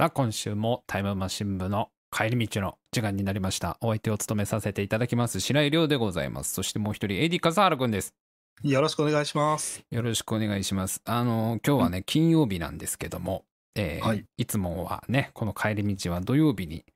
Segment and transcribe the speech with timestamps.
[0.00, 3.76] さあ、今週もタイムマシン部の帰り道の時間になりました。
[3.82, 6.54] お相手を務めさせていただきます、白井亮でございます。
[6.54, 8.14] そしてもう一人、AD 笠原くんです。
[8.62, 9.84] よろしくお願いします。
[9.90, 11.02] よろしくお願いします。
[11.04, 13.44] あの、今日はね、金曜日なんですけども、
[13.74, 16.86] えーはいいつもはね、この帰り道は土曜日に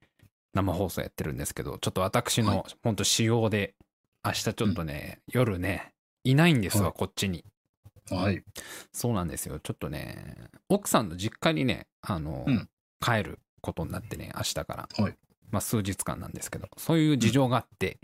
[0.55, 3.75] 生放送やってるんですけど、ちょっと私はの本当仕様で、
[4.25, 5.93] 明日ちょっとね、夜ね、
[6.25, 7.45] いないんですわ、はいこっちに。
[8.11, 8.43] はい。
[8.95, 9.61] そうなんですよ。
[9.61, 12.67] ちょっとね、奥さんの実家にね、あの、うん
[13.01, 14.89] 帰ることになってね、明日から。
[15.03, 15.17] はい
[15.51, 17.99] まあ、数日間なんですけど、そういう事情があって、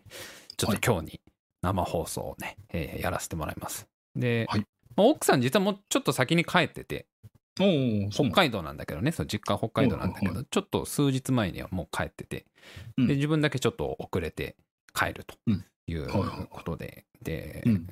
[0.56, 1.20] ちょっと今日に
[1.62, 3.88] 生放送をね、えーやらせてもらいます。
[4.14, 4.66] で、はい
[4.96, 7.06] まあ奥さん実はもうちょっと先に帰ってて、
[8.10, 12.46] 北海道なんだけどね、そう実家は北海道なんだけはいど、ちょっと数日前にはもう帰ってて、
[12.96, 14.56] うんで、自分だけちょっと遅れて
[14.94, 16.08] 帰るとうんいう
[16.48, 17.86] ことで、で、うん。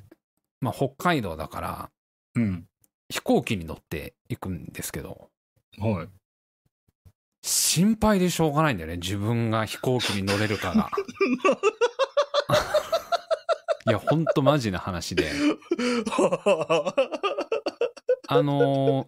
[0.61, 1.89] まあ、北海道だから、
[2.35, 2.65] うん。
[3.09, 5.29] 飛行機に乗って行くんですけど、
[5.79, 6.09] はい。
[7.49, 8.97] 心配でしょうがないんだよね。
[8.97, 10.91] 自分が飛行機に乗れるかが。
[13.87, 15.31] いやほんとマジな話で。
[18.27, 19.07] あのー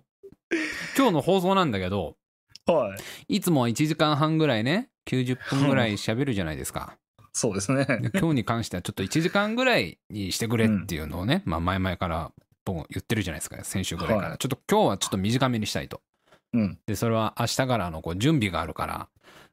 [0.97, 2.17] 今日の放送なんだけど
[2.65, 2.93] は
[3.27, 3.35] い。
[3.37, 6.97] いつもは1時間半ぐらいね90分ぐらい喋るじゃないですか。
[7.31, 7.85] そうですね。
[7.85, 12.31] で今日に関してはちょっと1時間ぐらいにしてくれっていうのをね、まあ前々から
[12.65, 14.37] 僕言ってるじゃないですか先週ぐらいから、はい。
[14.39, 16.01] ちょっと今日はちょっと短めにしたいと
[16.53, 16.79] うん。
[16.85, 19.07] でそれは明日からのこう準備があるから、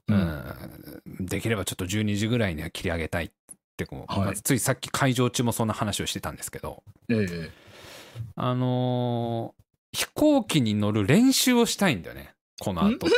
[0.09, 3.31] ううんん、できればちょっと12時ぐらいには切り上げたいっ
[3.77, 7.51] てこう、はいまずついさっき会場中もそんな話をしてたんですけどええ。
[8.37, 13.09] あのー飛行機に乗る練習をしたいんだよねこの後こう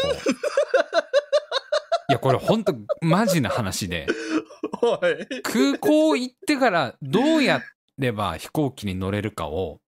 [2.10, 4.06] いやこれほんとマジな話で
[4.80, 5.42] はい。
[5.42, 7.60] 空港行ってからどうや
[7.98, 9.80] れば飛行機に乗れるかを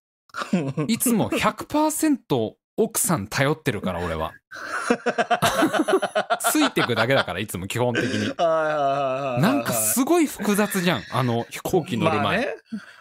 [0.88, 4.33] いつも100%奥さん頼ってるから俺は。
[6.50, 8.28] ついてくだけだからいつも基本的に。
[8.28, 9.42] はいはいはいはい。
[9.42, 11.02] なんかすごい複雑じゃん。
[11.12, 12.55] あの飛行機乗る前、まあね。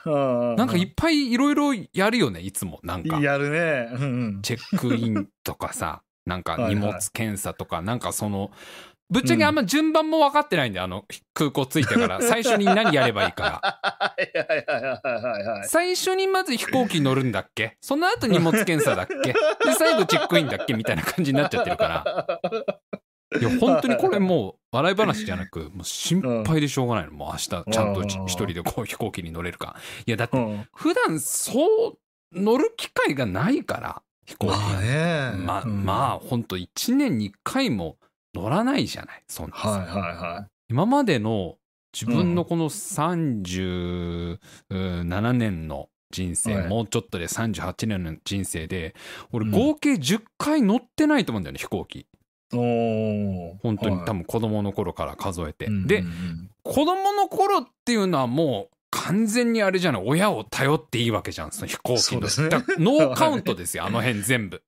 [0.05, 0.09] う
[0.53, 2.79] んなんかいっぱいいろいろやるよねいつも。
[2.83, 3.19] なんか。
[3.19, 3.89] やるね。
[3.93, 4.05] うんう
[4.39, 4.41] ん。
[4.41, 8.51] チェックインとかさなんかはいはい荷物検査とかなんかその
[9.11, 12.21] ぶっちゃけあんま順番も分かってないんだよあの空港着いてから。
[12.23, 15.67] 最初に何やればいいかはいはいはいはいはいはい。
[15.67, 17.77] 最初にまず飛行機乗るんだっけ？
[17.81, 19.33] その後荷物検査だっけ？
[19.33, 19.35] で
[19.77, 22.39] 最後チェックインだっけみたいな感じになっちゃってるから。
[23.39, 27.11] いや本当にこれもう笑い話じゃなくもう心配でしょうがないの。
[27.11, 29.75] もう明日ちゃんと一人でこう飛行機に乗れるか。
[30.05, 30.67] いやだってうん。
[30.73, 31.97] 普段そう
[32.33, 34.51] 乗る機会がないから飛行機。
[34.51, 35.31] まあね。
[35.37, 35.85] まあうん。
[35.85, 37.97] まあ本当1年に1回も
[38.33, 39.69] 乗らないじゃないそんなさ。
[39.69, 41.57] はいはいは今までの
[41.93, 48.95] 自分のこの37年の人生、はいもうちょっとで38年の人生で
[49.31, 49.51] 俺うん。
[49.51, 52.05] 合計10回乗ってないと思うんだよね飛行機。
[52.51, 54.05] 本当にはい。
[54.05, 56.49] 多分子供の頃から数えて、うんでうんうん。
[56.63, 62.49] 子供の頃っていうのはもう完全にあれじゃない親を頼っていいわけじゃんその飛行機の、そうですね。
[62.77, 64.61] ノーカウントですよあの辺全部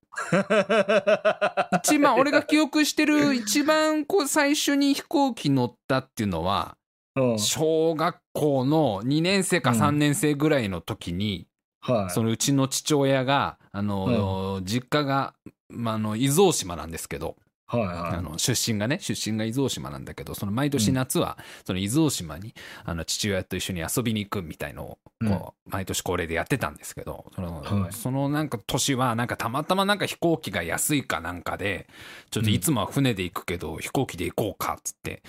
[1.83, 6.77] 一番俺が記憶してる一番こう最初に飛行機乗ったっていうのは
[7.15, 7.39] うん。
[7.39, 9.81] 小学校の2年生かうん。
[9.81, 11.47] 3年生ぐらいの時に、
[11.81, 12.09] はい。
[12.09, 15.33] そのうちの父親があの、実家が、
[15.69, 17.35] まあ、あの伊豆大島なんですけど、
[17.67, 18.17] はいはい。
[18.17, 22.53] あの出身がね出身が伊豆大島なんだけどその毎年夏は、その伊豆大島に
[22.85, 27.93] あの父親と一緒に遊びに行くみたいのをこう、毎年恒例でやってたんですけどその,、はい。
[27.93, 31.87] そのなんか年はなんかたまたまなんか飛行機が安いかなんかで
[32.31, 35.23] ちょっといつもは船で行くけど、飛行機で行こうかっつって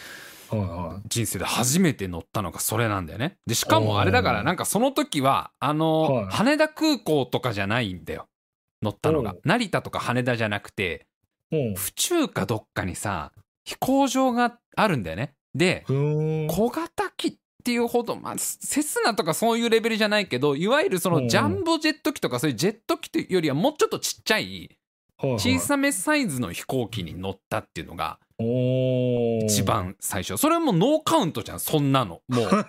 [0.51, 3.37] はいは人生で初めて乗ったのがそれなんだよね。
[3.47, 6.27] でしかもあれだからなんかその時はあの、はい。
[6.27, 8.27] 羽田空港とかじゃないんだよ。
[8.83, 9.35] 乗ったのが。
[9.45, 11.07] 成田とか羽田じゃなくて。
[11.77, 13.33] 府中かどっかにさ
[13.65, 15.35] 飛行場があるんだよね。
[15.55, 15.85] で。
[15.87, 24.77] 小型機っていうほどまあセスナとかそういうレベルじゃないけどいわゆるそのジャンボジェット機とかそういうジェット機というよりはもうちょっとちっちゃい
[25.19, 29.63] 小さめサイズの飛行機に乗ったっていうのが一。
[29.63, 32.51] 番最初それはもうノーカウントじゃんそんなのもう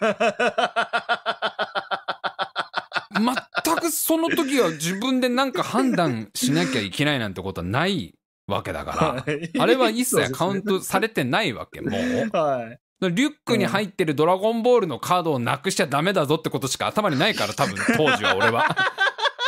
[3.63, 8.13] 全くその時は自分でなんか判断しなきゃいけないなんてことはない
[8.47, 12.37] わけだから、はいあれは一切カウントされてないわけ、もう。
[12.37, 12.79] はい。
[13.01, 18.75] リュックに入ってるドラゴンボールのカードをなくしちゃダメだぞってことしか頭にないから、多分 当時は俺は。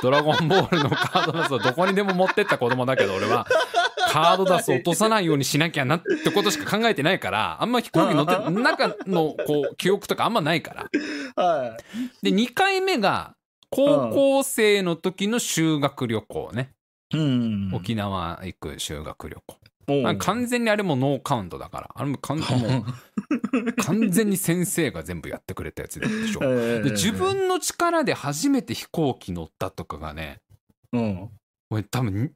[0.01, 3.47] ドラゴンボールのカードダスをどこにでも持ってった子供だけど俺は
[4.09, 10.88] カードダスを落とさないようにしなきゃなってことしか考えてないからあんま飛行機乗って中のこう記憶とかあんまないか
[11.35, 11.77] らは
[12.23, 12.29] い。
[12.31, 13.33] で2回目が
[13.69, 16.71] 高校生の時の修学旅行ね、
[17.13, 17.71] うん。
[17.74, 19.57] 沖縄行く修学旅行
[20.19, 30.42] 完全にあれもノーカウントだからあれも完もう 完全に先生が全部やってくれたやつでしょ ええで自分の力で初めて飛行機乗ったとかがね
[30.92, 31.30] うん。
[31.69, 32.33] 俺多分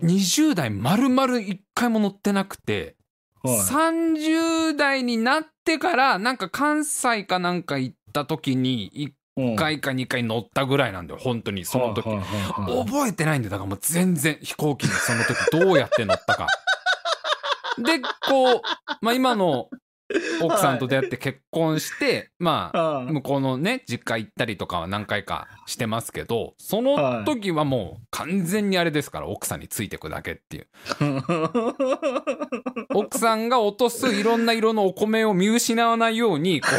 [0.00, 2.96] に20代丸々1回も乗ってなくて、
[3.42, 3.58] はい。
[3.58, 9.12] 30代になってからなんか関西かなんか行った時に1
[9.56, 12.08] 回か2回乗ったぐらいなんだよ本当にその時。
[12.08, 16.46] はいはいはいはい覚えてないんだよだからもう全然飛行機にその時どうやって乗ったか。
[17.78, 17.98] で
[18.28, 18.62] こう、
[19.00, 19.68] まあ、今の
[20.42, 30.68] 奥さんと出会って結婚して、まあああ向こうのね実家行ったりとかは何回かしてますけどその時はもう完全にあれですから奥さんについてくだけっていう。
[32.94, 36.74] 奥さんが落とすいろんな色のお米を見失わないようにこう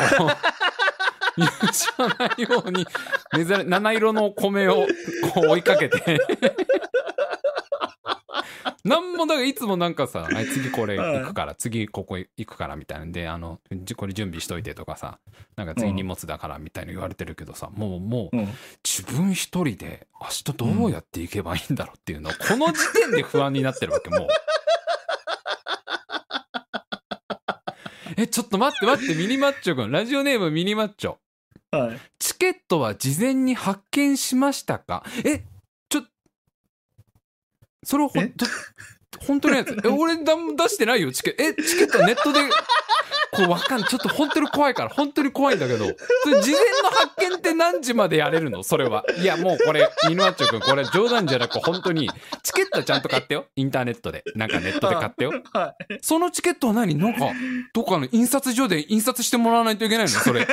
[1.37, 2.85] 見失わないように
[3.33, 4.85] 珍七色のお米を
[5.33, 6.19] こう追いかけて。
[8.85, 15.17] なんもだからいつもなんかさ「はい次これ行くから次ここ行くから」みたいなんであのじこれ準備しといてとかさ
[15.55, 18.47] なんか次荷物だからみたいに言われてるけどさもうもううん。
[18.83, 24.27] 自分一人で明日どうやっていけばいいんだろうっていうのをこの時点で不安になってるわけもう。
[28.17, 31.17] えちょっと待って待ってミニマッチョくんラジオネームミニマッチョ
[31.77, 31.99] はい。
[32.19, 35.03] チケットは事前に発見しましたか？
[35.23, 35.43] え
[35.89, 36.03] ちょ
[37.83, 38.27] それをほんえ？
[38.29, 38.45] と
[39.19, 39.75] 本当のやつ？
[39.83, 41.43] え俺だ出してないよチケット。
[41.43, 42.39] えチケットネットで
[43.35, 43.89] こうわかんない。
[43.89, 44.89] ちょっと本当に怖いから。
[44.89, 45.85] 本当に怖いんだけど。
[45.85, 46.33] 事前
[46.83, 48.63] の発見って何時までやれるの？
[48.63, 49.03] それは。
[49.21, 52.09] いやもうこれミニマッチョ君これ冗談じゃなく本当に
[52.43, 53.45] チケットはちゃんと買ってよ。
[53.55, 54.23] インターネットで。
[54.35, 55.33] なんかネットで買ってよ。
[55.53, 55.99] はい。
[56.01, 56.95] そのチケットは何？
[56.95, 57.31] なんか
[57.73, 60.11] どっかの印刷所で印刷してもらわないといけないの？
[60.11, 60.47] それ。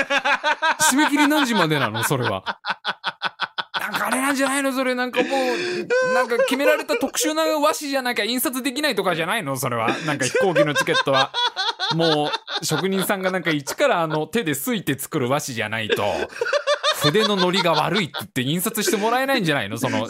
[0.91, 2.03] 締め切り何時までなの？
[2.05, 2.59] それは。
[3.93, 4.73] なんかあれなんじゃないの？
[4.73, 5.29] それなんかもう
[6.15, 9.57] なんか決められた特殊な和紙じゃなきゃ印刷できないとかじゃないの？
[9.57, 9.89] それは。
[10.07, 11.31] なんか飛行機のチケットは。
[11.95, 12.31] も
[12.63, 16.03] う職人さんがなんか一からあの手ですいて作る和紙じゃないと
[17.03, 19.79] 筆のノリが悪いって言って印刷してもらえないんじゃないの？
[19.79, 20.09] その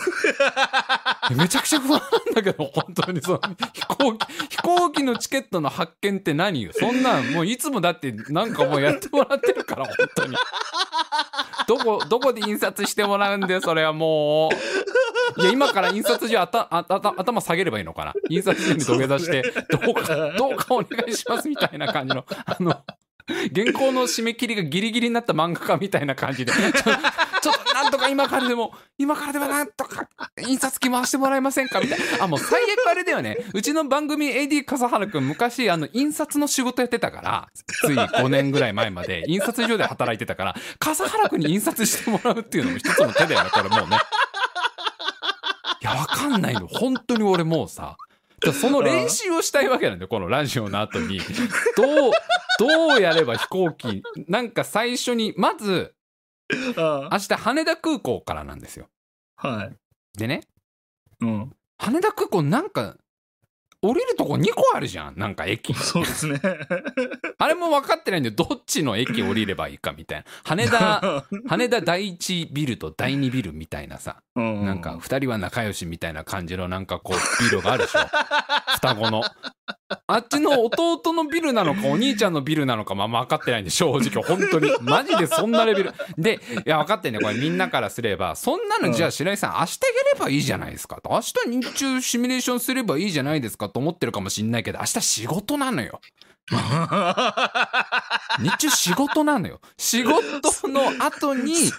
[1.36, 3.40] めちゃくちゃ不安なんだけど本当にその
[3.72, 6.72] 飛行機飛行機のチケットの発見って何よ？
[6.74, 10.36] そんなんもういつもだってなんかもうやってもらってるから本当に。
[11.68, 14.54] どこどこで印刷してもらうんだよそれはもう。
[15.40, 18.12] いや今から印刷所あたあた頭下げればいいのかな？
[18.28, 22.76] 印刷所に土下座してどうかどうかお願いしますみたいな感じのあの
[23.54, 26.52] 原稿の締め切りがギリギリになった漫画家みたいな感じで。
[27.42, 30.08] ちょっとなんとか今からでも今からでもなんとか
[30.38, 31.80] 印刷機回してもらえませんか？
[31.80, 32.24] みたいな。
[32.24, 33.36] あもう最悪あれだよね。
[33.52, 43.98] うちの番組 AD 笠原くん昔あの印刷の仕事やってたからつい5年ぐらい前まで印刷所で働いてたから笠原くんに印刷してもらうっていうのも一つの手だよねこれもうね。
[45.80, 46.68] いやわかんないの。
[46.68, 47.96] 本当に俺もうさ
[48.52, 51.20] その練習をしたいわけなんだよこのラジオの後に
[51.76, 52.12] どう
[52.58, 55.94] どうやれば飛行機なんか最初にまず
[56.76, 58.88] あ明日羽田空港からなんですよ
[59.36, 60.18] はい。
[60.18, 60.42] でね
[61.20, 61.52] うん。
[61.78, 62.96] 羽田空港なんか
[63.84, 65.18] 降りるとこ2個あるじゃん。
[65.18, 65.74] なんか駅。
[65.74, 66.40] そうですね。
[67.38, 70.24] あれも分かってないんでどっちの駅降りればいいかみたいな。
[70.44, 74.22] 羽田羽田第1ビルと第2ビルみたいなさ。
[74.36, 77.98] ななんか2人は仲良しみたいな感じのなんかこうビルがあるでしょ。
[78.74, 79.24] 双子の。
[80.06, 84.70] あっちの弟のビルなのかお兄ちゃんのビルなのかまあ分かってないんで正直本当に。
[84.80, 85.92] マジでそんなレベル。
[86.16, 88.36] でいや分かってんねこれみんなからすれば。
[88.36, 89.78] そんなのじゃあ白井さん明日や
[90.14, 91.10] ればいいじゃないですかと。
[91.10, 96.00] 明日日中シミュレーションすればいいじゃないですかと思ってるかもしんないけど明日仕事なのよ。
[98.40, 99.60] 日中仕事なのよ。
[99.78, 101.72] 仕事の後に結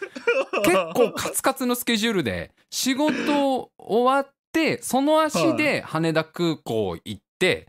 [0.94, 7.68] 構カツカツのスケジュールで仕事終わってその足で羽田空港行って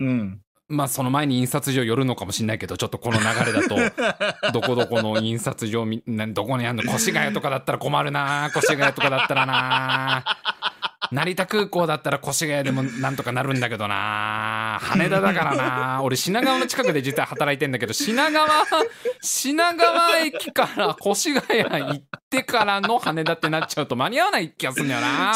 [0.00, 0.40] うん。
[0.66, 3.76] まあその前に印刷所寄るのかもしれないけどちょっとこの流れだと
[4.52, 6.82] どこどこの印刷所どこにあんの？
[6.82, 10.24] 越谷とかだったら困るな越谷とかだったらな
[11.12, 14.78] 成田空港だったら越谷でもなんとかなるんだけどな。
[14.80, 16.00] 羽田だからな。
[16.02, 18.48] 俺品川の近くで実は働いてんだけど品川
[19.20, 25.32] 品川駅から越谷行ってからの羽田ってなっちゃうと間に合わない気がするんだよな。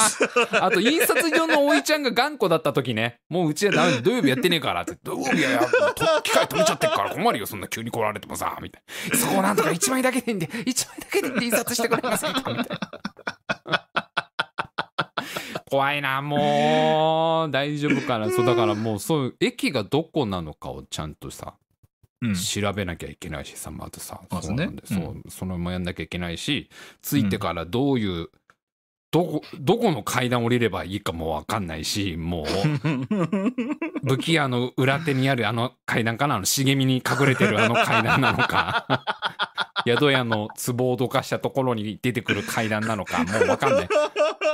[0.61, 3.21] あと印刷所のおいちゃんが頑固だった時ね。
[3.29, 4.97] もううちはダメ土曜日やってねえからって。
[5.03, 8.57] 土曜日はやと機械止めちゃってっから困るよそんな急に来られてもさ。
[8.61, 9.17] みたいな。
[9.17, 12.39] そこなんとか1枚だけでいいんで1枚だけでいいんで印刷してくれませんか？
[12.51, 12.67] みたい
[13.65, 14.08] な。
[15.71, 17.51] 怖いなもう。
[17.51, 18.31] 大丈夫かな。
[18.31, 21.55] そうだからもうそういう駅がどこなのかをちゃんとさ
[22.21, 22.35] うん。
[22.35, 26.69] 調べなきゃいけないしさまずさそうなんでそうそのもやんなきゃいけないし
[27.03, 28.29] 着いてからどういう
[29.11, 32.47] どこ、どこの階段降りればいいかもわかんないし、もう、
[34.07, 39.05] 武器屋の裏手にあるあの階段かなあの茂みに隠れてるあの階段なのか。
[39.87, 43.89] 宿屋の壺をどかしたところに出てくる階段なのか、もうわかんない。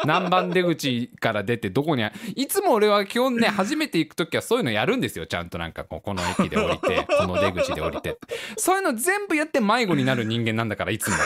[0.05, 5.27] 何番出口から出てどこにあいつも俺は基本ね、初めて行くときはそういうのやるんですよ。
[5.27, 8.19] ちゃんとなんかこう、この駅で降りて、この出口で降りて。
[8.57, 11.17] そういうの全部やって迷子になる人間なんだから、いつも。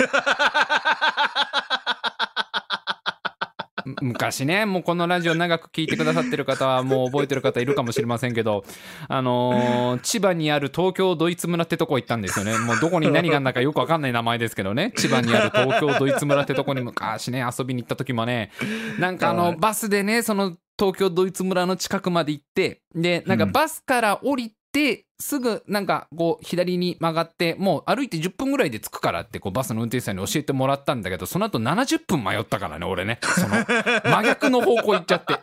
[4.02, 8.64] 昔ね、もうこのラジオ長く聞いてくださってる方はもう覚えてる方いるかもしれませんけど、
[9.08, 12.56] あのー千葉にある東京ドイツ村ってとこ行ったんですよね。
[12.58, 14.92] もうどこに何があんだかよくわかんない名前ですけどね。
[14.96, 18.50] 千葉にある東京ドイツ村ってとこに昔ね、遊びに行った時もね、
[18.98, 33.18] なんかあの、はいバスでね、その東京ドイツ村の近くまで行って、で、なんかうんバスから降りて、すぐなんかこう左に曲がってもう歩いて10分ぐらいで着くからってこうバスの運転手さんに教えてもらったんだけどその後70分迷ったからね俺ね。
[33.22, 33.56] その
[34.08, 35.34] 真逆の方向行っちゃって。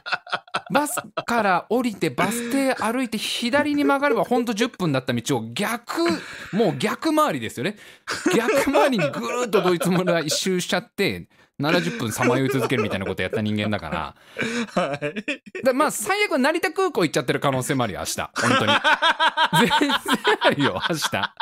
[0.71, 6.01] バスから降りてバス停歩いて左に曲がればほんと10分だった道を逆
[6.53, 7.75] もう逆回りですよね。
[8.35, 11.27] 逆回りにぐるっとドイツ村一周しちゃって
[11.61, 14.15] 70分さまよい続けるみたいなことやった人間だから。
[14.81, 15.63] はい。
[15.63, 18.17] だまあ最悪成田空港行っちゃってる可能性もあるよ明日。
[18.21, 18.71] 本当に。
[19.59, 19.91] 全然
[20.41, 21.33] あるよ明日。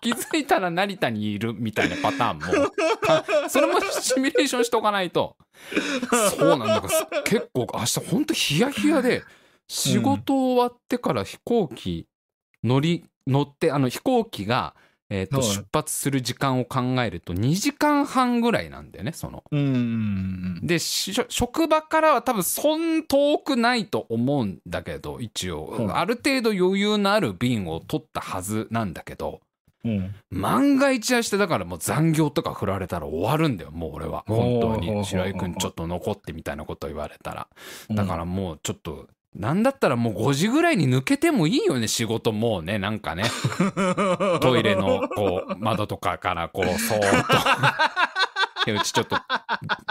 [0.00, 2.70] 気づいたら成田にいるみたいなパターンも。
[2.98, 5.36] かそれもシミュレーションしておかないと。
[6.36, 9.22] そうなんだから結構明日本当ヒヤヒヤで
[9.68, 12.06] 仕事終わってから飛行機
[12.62, 14.74] 乗り乗ってあの飛行機が、
[15.12, 15.46] えーとはい。
[15.46, 19.44] 出発する時間を考えると2時間半ぐらいなんだよねその。
[19.50, 20.60] うん。
[20.62, 29.40] でし職場からは多分そん遠くないと思うんだけど一応、うんある程度余裕のある便を取ったはずなんだけど。
[29.84, 30.14] うん。
[30.30, 34.24] 万が一はしてだからもう残業とか振られたら終わるんだよもう俺は。
[34.26, 35.04] 本当に。
[35.04, 37.48] 白井君ちょっと残ってみたいなこと言われたら。
[37.90, 43.24] だからもうちょっとなんだったらもう5時ぐらいに抜けてもいいよね仕事もうねなんかね。
[44.42, 47.06] トイレのこう窓とかからこうそーっと。
[48.70, 49.16] うちちょっと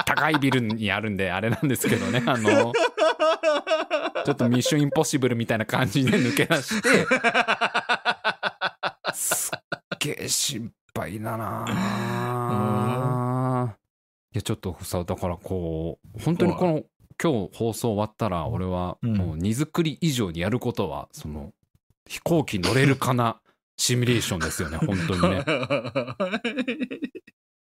[0.05, 2.71] 高いビルにあるんであれなんですけどねあの
[4.23, 7.05] ちょっとミッションインポッシブルみたいな感じで抜け出して
[9.13, 9.59] すっ
[9.99, 13.75] げえ心配だなあ
[14.33, 16.83] いやちょっとさだからこう本当にこの
[17.21, 19.13] 今日放送終わったら俺はうん。
[19.17, 21.51] もう荷造り以上にやることはその
[22.07, 23.39] 飛行機乗れるかな？
[23.77, 25.43] シミュレーションですよね本当にね。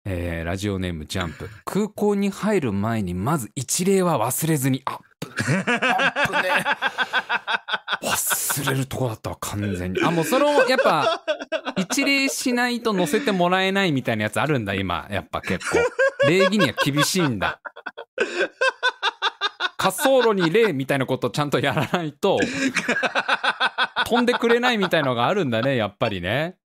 [0.06, 1.48] えーラジオネームジャンプ。
[1.64, 6.64] 空港に入る前にまず一礼は忘れずにアップアップね。
[8.02, 10.02] 忘れるとこだったわ完全に。
[10.02, 11.22] あもうそのやっぱ
[11.76, 15.06] 一礼しないと乗せてもらえないみたいなやつあるんだ今。
[15.10, 15.78] やっぱ結構。
[16.26, 17.60] 礼儀には厳しいんだ
[19.82, 22.38] 滑走路に礼みたいなことをちゃんとやらないと
[24.04, 26.56] 飛んでくれないみたいのがあるんだねやっぱりね。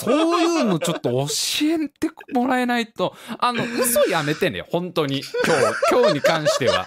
[0.00, 1.26] そういうのちょっと教
[1.62, 3.14] えてもらえないと。
[3.38, 5.22] あの嘘やめてね本当に。
[5.46, 6.84] 今日今日に関しては。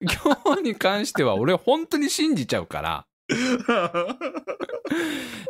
[0.00, 3.06] 今日に関しては俺本当に信じちゃうから。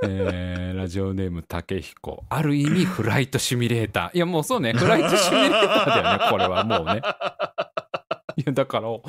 [0.02, 2.24] えーラジオネーム竹彦。
[2.28, 4.16] ある意味フライトシミュレーター。
[4.16, 7.02] いやもうそうねフライトシミュレーターだよねこれはもうね。
[8.36, 9.02] いやだから大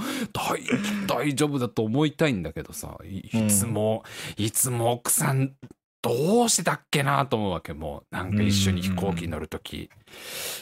[1.07, 4.03] 大丈夫だと思いたいんだけどさいいつも、
[4.37, 5.53] いつも奥さん
[6.01, 8.15] どうしてたっけなと思うわけもう。
[8.15, 9.89] なんか一緒に飛行機乗る時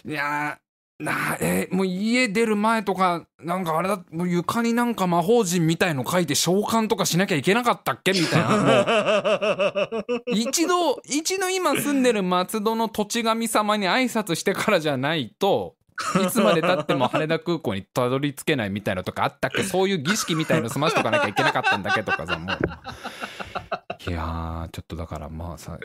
[0.06, 8.12] いやーなえもう家出る前とかなんかあれだもう床になんか魔法陣みたいの書いて召喚とかしなきゃいけなかったっけ？
[8.12, 10.22] みたいなもう。
[10.38, 15.74] 一度一度今住んでる松戸の土地神様に挨拶してからじゃないと
[16.25, 19.63] いつまでたっても羽田空港にたどり着けないみたいなとかあったっけ？
[19.63, 22.58] そういう儀式みたいの済ましとかなきゃいけなかったんだけとかさもう。
[24.10, 25.77] いやーちょっとだからまあさ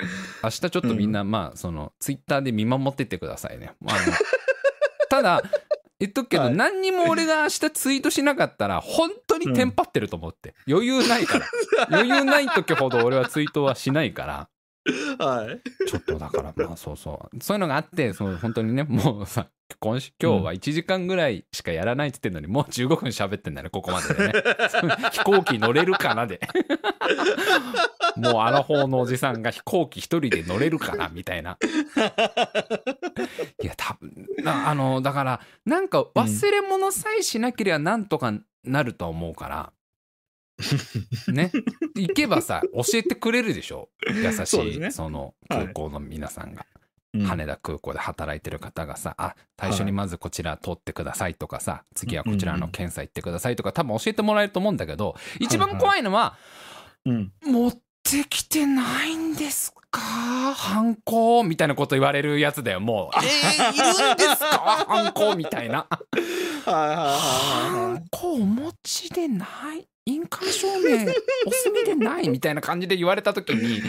[0.42, 3.74] 明日ちょっとみんな、まあそのツイッターで見守ってってくださいね。
[3.86, 3.98] あの
[5.10, 5.42] ただ
[5.98, 6.54] 言っとくけど、はい。
[6.54, 11.46] 何にも俺が明日ツイートしなかったら本当にテンパってると思って、余裕ないから。
[11.90, 14.48] 余裕ない時ほど俺はツイートはしないから
[15.18, 15.86] はい。
[15.86, 17.42] ちょっとだからまあそうそう。
[17.42, 19.48] そういうのがあってそう本当にねもうさ
[19.80, 24.32] 今週今日は1時間ぐらいしかやらないって言ってんのにもう15分喋ってんだねここまででね。
[25.12, 26.40] 飛行機乗れるかなで。
[28.16, 31.58] もうアラフォーのおじさんが飛行機一人で乗れるかなみたいな。
[33.62, 38.32] いや多分なあのだからなんか忘れ物さえしなければなんとか
[38.64, 39.72] なると思うから、
[41.32, 41.50] ね。
[41.94, 43.88] 行けばさ教えてくれるでしょ？
[44.08, 45.60] 優しいそ,、のはい。
[45.62, 46.64] 空港の皆さんが。
[47.14, 47.22] うん。
[47.24, 56.36] 羽田空港で働いてる方がさ、あ、最初にまずこちら通ってくださいとかさ、次はこちらの検査行ってくださいとか、多分教えてもらえると思うんだけど、一番怖いのは、
[57.06, 57.32] うん。
[57.42, 60.00] 持ってきてないんですか？
[60.00, 63.16] ハンコみたいなこと言われるやつだよ、もう。
[63.24, 64.84] えー、いるんですか？
[64.86, 65.86] ハンコみたいな。
[65.86, 65.88] は
[66.66, 69.46] いはいはいハンコお持ちでな
[69.78, 69.88] い？
[70.06, 71.04] 印鑑証明
[71.46, 73.80] お済みでないみたいな感じで言われた時に、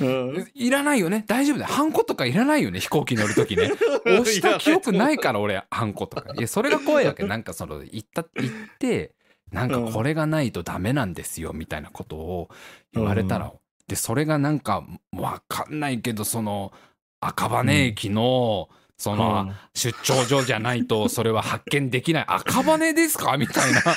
[0.00, 1.72] うんいらないよね大丈夫だよ。
[1.72, 3.70] ハンコとかいらないよね飛行機乗る時ね。
[4.04, 6.34] 押した記憶ないから俺、ハンコとか。
[6.36, 7.22] いや、それが怖いわけ。
[7.24, 9.12] なんかその、行った、行って、
[9.52, 12.50] なんかこれがないとダメなんですよみたいなことを
[12.92, 13.52] 言われたら、
[13.86, 14.84] で、それがなんか
[15.16, 16.72] わかんないけど、その、
[17.20, 18.68] 赤羽駅の、
[18.98, 23.36] その、出張所じゃないとそれは発見できない赤羽ですか？
[23.38, 23.80] みたいな。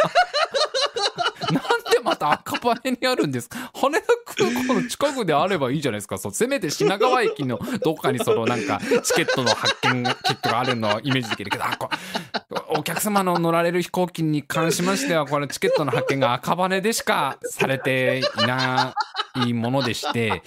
[1.52, 1.62] なん
[1.92, 3.72] でまた赤羽にあるんですか？
[3.74, 6.18] 羽田空港の近くであればいいじゃないですか。
[6.18, 11.66] そうせめて品川駅のどっかにそのなんかチケットの発見キットがあるのをイメージできるけど。
[11.66, 11.90] あこ
[12.70, 18.94] お客様の乗られる飛行機に関しましてはこれチケットの発見が赤羽でしかされていな
[19.46, 20.44] いものでして。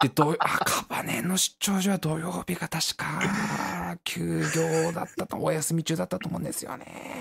[0.00, 7.18] でど赤羽の出張所は土曜日が確か休業だったとお休み中だったと思うんですよね。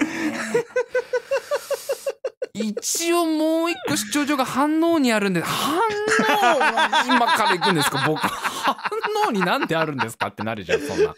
[2.56, 5.82] 一応もう一個出張所が反応にあるんで反応
[7.08, 8.04] 今から行くんですか？
[8.06, 8.76] 僕反
[9.28, 11.16] 応になんであるんですかってなるじゃんそんな。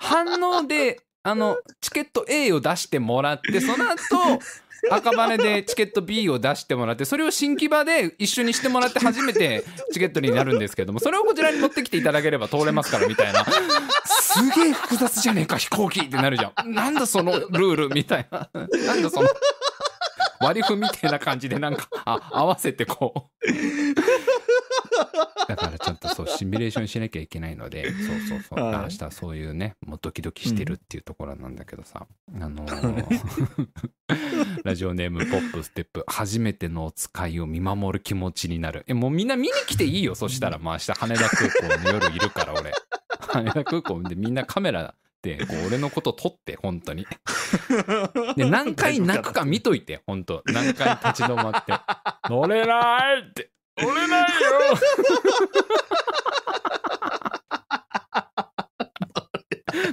[0.00, 3.96] 反応であのチケット A を出してもらってその後
[4.90, 13.46] 赤羽でチケット B を出してもらってそれを新木場で一緒にしてもらって初めてチケットになるんですけどもそれをこちらに持ってきていただければ通れますからみたいな。
[14.34, 16.72] すげえ複雑じゃねえか飛行機ってなるじゃん。
[16.72, 18.48] なんだそのルールみたいな。
[18.54, 19.28] なんだその
[20.40, 23.52] 割り符みたいな感じでなんかあ合わせてこう。
[25.48, 28.82] だからちょっとそうシミュレーションしなきゃいけないのでそうそうそう、はい。
[28.82, 33.68] 明日はそういうねもうドキドキしてるっていうところなんだけどさ、あのー
[34.64, 38.84] ラジオネームポップステップ初めてのお使いを見守る気持ちになる。
[38.86, 40.58] えもうみんな見に来ていいよそしたら。
[40.62, 42.72] まあ明日羽田空港の夜いるから俺
[43.32, 47.06] 羽田空港でみんなカメラでこう俺のこと撮って本当に。
[48.36, 50.42] で何回泣くか見といて本当。
[50.46, 51.72] 何回立ち止まって。
[52.28, 53.50] 乗れないって。
[53.78, 54.28] 乗れないよ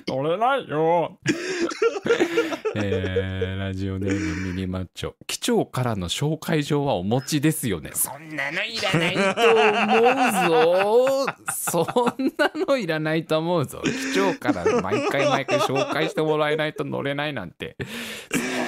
[0.08, 1.20] 乗れないよ。
[2.76, 5.13] えー、ラジオネームミニマッチョ。
[5.28, 7.92] 機長からの紹介状はお持ちですよね。
[7.94, 11.36] そんなのいらないと思うぞ。
[11.52, 11.86] そん
[12.38, 13.82] なのいらないと思うぞ。
[13.84, 17.76] 機長から毎回毎回紹介してもらえないと乗れないなんて。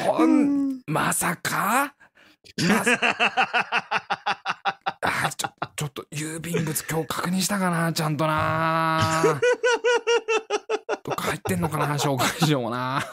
[0.06, 1.93] そんまさか？
[2.67, 3.00] まさ
[5.02, 5.51] あちょ
[5.82, 9.24] ちょっと郵便物今日確認したかなちゃんとな。
[11.04, 13.04] どっか入ってんのかな紹介状もな。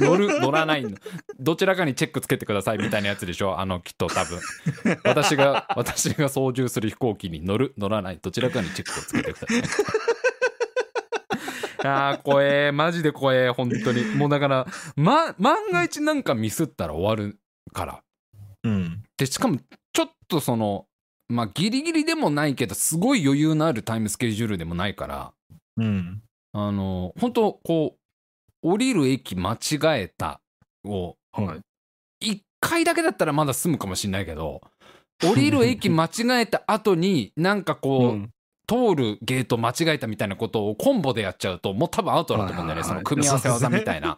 [0.00, 0.96] 乗る乗らないの。
[1.38, 3.60] どちらかにチェックつけてくださいみたいなやつでしょ。
[3.60, 4.40] あのきっと多分。
[5.04, 8.18] 私が私が操縦する飛行機に乗る乗らない。
[8.22, 9.62] どちらかにチェックをつけてください。
[11.84, 12.72] あー怖え。
[12.72, 13.50] マジで怖え。
[13.50, 14.02] 本当に。
[14.14, 17.38] もうだから、ま、万が一なんかミスったら終わる
[17.74, 18.02] から。
[18.64, 19.02] うん。
[19.18, 19.58] でしかも
[19.92, 20.86] ちょっとその
[21.30, 25.32] まあギリギリでもないけどすごい余裕のあるタイムスケジュールでもないから
[25.76, 26.22] うん。
[26.52, 27.96] あの本当こ
[28.62, 30.40] う降りる駅間違えた
[30.84, 31.56] をは
[32.22, 32.32] い。
[32.32, 34.60] 1回だけだったらまだ済むかもしれないけど
[35.22, 38.30] 降りる駅間違えた後になんかこう、うん
[38.70, 44.14] 通るゲート間違えたみたいなことをコンボでやっちゃうともう多分アウトだと思うんだよねその組み合わせ技みたいな。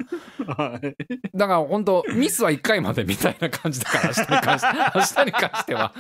[0.47, 0.97] はい。
[1.35, 5.95] だから本当ミスは1回までみたいな感じだから明日に関して明日に関しては。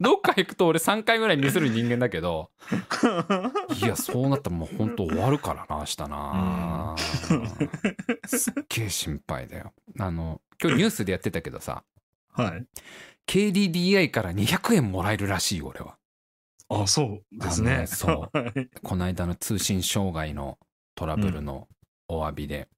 [0.00, 2.50] どっか行くと俺3回ぐらいミスる人間だけど。
[3.82, 6.94] いやそうなったらもう本当終わるからな明日な、
[8.26, 9.72] すっげえ心配だよ。
[9.98, 11.84] あの今日ニュースでやってたけどさ。
[12.34, 12.66] はい。
[13.26, 15.96] KDDI から200円もらえるらしいよ俺は
[16.68, 17.80] あ、そうですあね。
[17.80, 18.68] のそ はい。
[18.82, 20.58] この間の通信障害の
[20.94, 21.68] トラブルの
[22.08, 22.68] お詫びで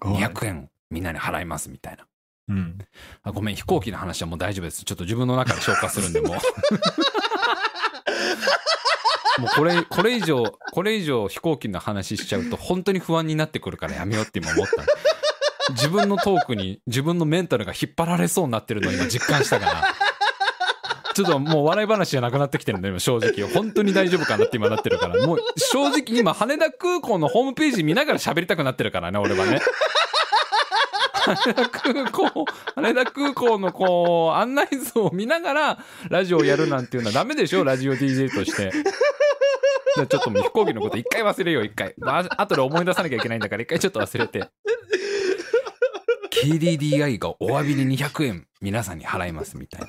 [0.00, 2.06] 200円みんなに払いますみたいな。
[2.48, 2.78] うん。
[3.22, 4.84] あごめん飛行機の話はもう大丈夫です。
[4.84, 6.36] ちょっと自分の中で消化するんでもう。
[9.40, 14.84] もうこれこれ以上これ以上飛行機の話しちゃうと本当に不安になってくるからやめようって今思った。
[15.72, 19.84] 自分のトークに自分のメンタルが引っ張られそうになってるのを今実感したから
[21.14, 23.46] ちょっともう笑い話じゃなくなってきてるんだよ正直。
[23.48, 25.26] 本当に大丈夫かなって今なってるから。
[25.26, 29.60] もう正直今羽田空港のホームページ見ながら喋りたくなってるからね俺はね。
[31.12, 32.44] 羽田空港
[32.76, 38.70] 羽田空港のこう案内図を見ながらラジオをやるなんていうのはダメでしょラジオ DJ として。
[39.96, 41.94] ちょっともう飛行機のこと一回忘れよう、一回。
[41.98, 44.48] まあ、後で思い出さなきゃいけないんだから、一回ちょっと忘れて。
[46.30, 49.88] KDDI がお詫びに200円皆さんに払いますみたいな。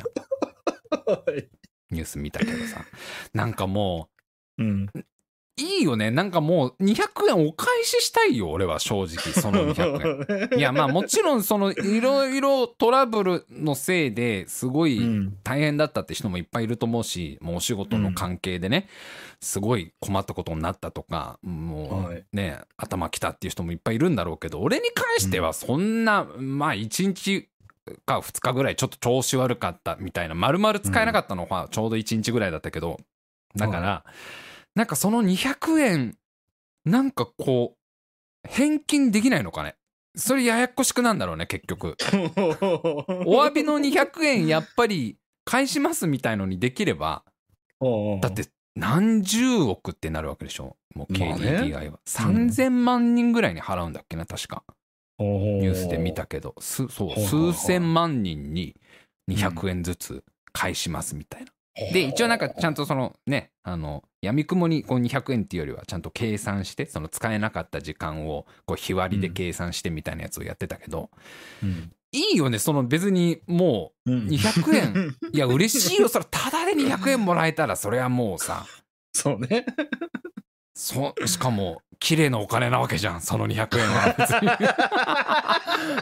[1.91, 2.85] ニュース見たけどさ。
[3.33, 4.09] なんかも
[4.57, 4.89] うん。
[4.93, 5.05] う、
[5.57, 6.11] いいよね。
[6.11, 10.57] なんかもう200円お返ししたいよ、俺は正直、その200円。
[10.57, 15.37] いや、まあもちろんそのいろいろトラブルのせいですごいうん。
[15.43, 18.87] 大変だったって人もいっぱいいると思うし、もうお仕事の関係でね、
[19.41, 27.49] すごい困ったことになったとか、もはいうね、頭きたっていう人もいっぱいいるんだろうけど、俺に関してはそんな、まあ1日
[28.05, 32.99] か2日ぐらいちょっと調子悪かったみたいな、丸々使えなかったのはちょうど1日ぐらいだったけど、
[33.55, 34.05] だから、
[34.75, 36.17] なんかその200円、
[36.85, 39.75] なんかこう、返金できないのかね？
[40.15, 41.95] それややこしくなんだろうね、結局。
[43.25, 47.23] お詫びの200円やっぱり返しますみたいのにできれば、
[48.21, 50.75] だって何十億ってなるわけでしょ？
[50.95, 51.99] もうまあね KDDI は。
[52.05, 54.63] 3000万人ぐらいに払うんだっけな、確か。
[55.21, 58.75] ニニュースで見たけど、すそう数千万人に
[59.29, 61.51] 200円ずつ返しますみたいな。
[61.93, 71.09] で、一応なんかちゃんとそのね、あの、闇雲にこう200円っていうよりはちゃんと計算して、その使えなかった時間をこう日割りで計算してみたいなやつをやってたけど、
[71.63, 76.09] うんいいよね、その別にもう200円 いや、嬉しいよ。
[76.09, 78.65] それ、ただで200円もらえたら、それはもうさ、
[79.13, 79.65] そうね。
[80.75, 84.15] そ、しかも、綺麗なお金なわけじゃん、その200円は。
[84.17, 84.49] 別に。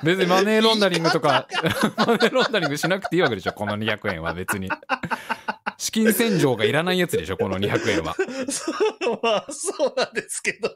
[0.02, 1.46] 別にマネーロンダリングとか、
[1.98, 4.70] マネーロンダリングしなくていいわけでしょ、この200円は別に。
[5.78, 8.16] 資金洗浄がいらないやつでしょ、この200円は。
[8.50, 8.72] そ
[9.14, 10.74] うまあ、そうなんですけど。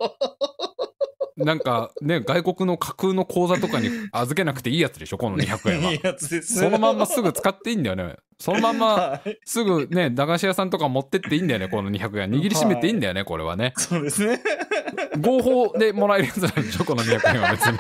[1.38, 6.00] なんかね、外国の架空の口座とかに預けなくていいやつでしょ、この200円はいい。
[6.04, 6.60] やつですね。
[6.62, 8.18] そのまんますぐ使っていいんだよね。
[8.40, 9.40] そのまんま、はい。
[9.46, 12.32] すぐね、駄菓子屋さんとか持ってっていいんだよね、この200円。
[12.32, 13.74] 握りしめていいんだよね、これはね。
[13.78, 14.42] そうですね。
[15.20, 17.78] 合法でもらえるやつなんでしょ、この200円は別に。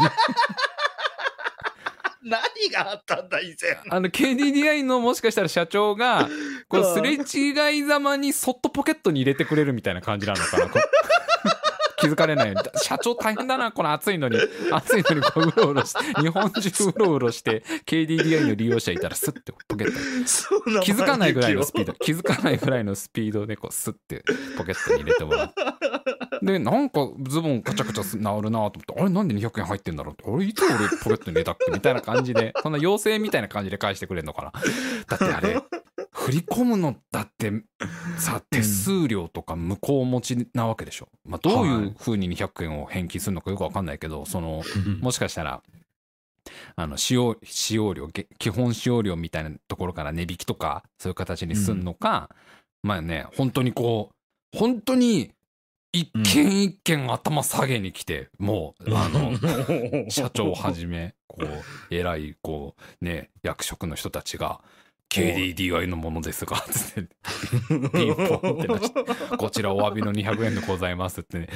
[2.25, 3.77] 何があったんだ、以前。
[3.89, 6.29] あの、KDDI のもしかしたら社長が、
[6.69, 10.69] こう、すれ違いざまにそっとポケットに入れてくれるみたいな感じなのかな。
[12.03, 12.79] 気づかれないように。
[12.81, 14.37] 社長大変だな、この暑いのに。
[14.71, 21.93] 暑いのにこう、うろうろして、日本中うろうろして、KDDI の利用者いたらスッてポケット気づかないぐらいのスピード。
[21.93, 24.23] ド、気づかないぐらいのスピードでこうスッて
[24.57, 26.45] ポケットに入れてもらう。
[26.45, 34.51] で、なんかズボンカチャカチャす治るなと思って、あれなんで200円入ってんだろうって、俺いつ俺ポケットに入れたっけみたいな感じで、そんな妖精みたいな感じで返してくれるのかな。
[35.07, 35.61] だってあれ、
[36.25, 37.51] 振り込むのだって
[38.17, 41.09] さ、手数料とか向こう持ちなわけでしょ？
[41.25, 44.63] まあどういう風に200円を返金するのかよくわかんないけど、その、
[45.01, 45.61] もしかしたら、
[46.75, 52.29] あの、使用、使用料、げ基本使用料みたいなところから値引きとか、そういう形にすんのか、
[52.81, 54.11] まあね、本当にこ
[54.53, 55.31] う、本当に、
[55.95, 59.31] 一件一件頭下げに来て、もう、あの、
[60.09, 64.59] 社長をはじめ、こう、偉い、こう、ね、役職の人たちが、
[65.13, 67.09] KDDI のものですが、つって、
[67.69, 69.03] ピンポンってなして、
[69.37, 71.49] こちらお詫びの200円でございますってね、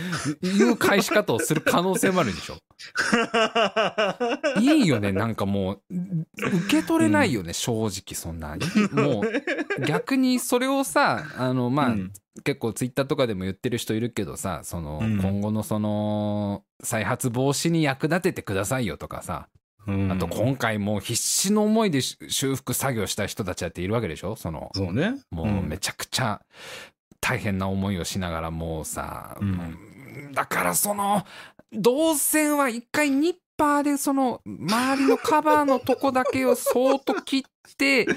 [0.44, 2.58] いう返し方をする可能性もあるでしょ？
[4.62, 5.96] いいよね、なんかもう、
[6.68, 8.58] 受け取れないよね、正直そんな。
[8.92, 12.12] もう、逆にそれをさ、あの、まあ、うん
[12.44, 19.57] 結構ツイッターとかでも言ってる人いるけどさ、その、うん今後のその、再発防止に役立ててくださいよとかさ、うん
[19.88, 24.36] あと今回もう必死の思いでし修復作業した人たちだっているわけでしょ？
[24.36, 25.16] その、そうね。
[25.32, 26.42] もうめちゃくちゃ
[27.22, 29.48] 大変な思いをしながらもうさ、うん。
[29.48, 29.78] うん
[30.34, 31.24] だからその
[31.74, 38.14] 動線は一回ニッパーでその周りのカバーのとこだけをそーっと切ってで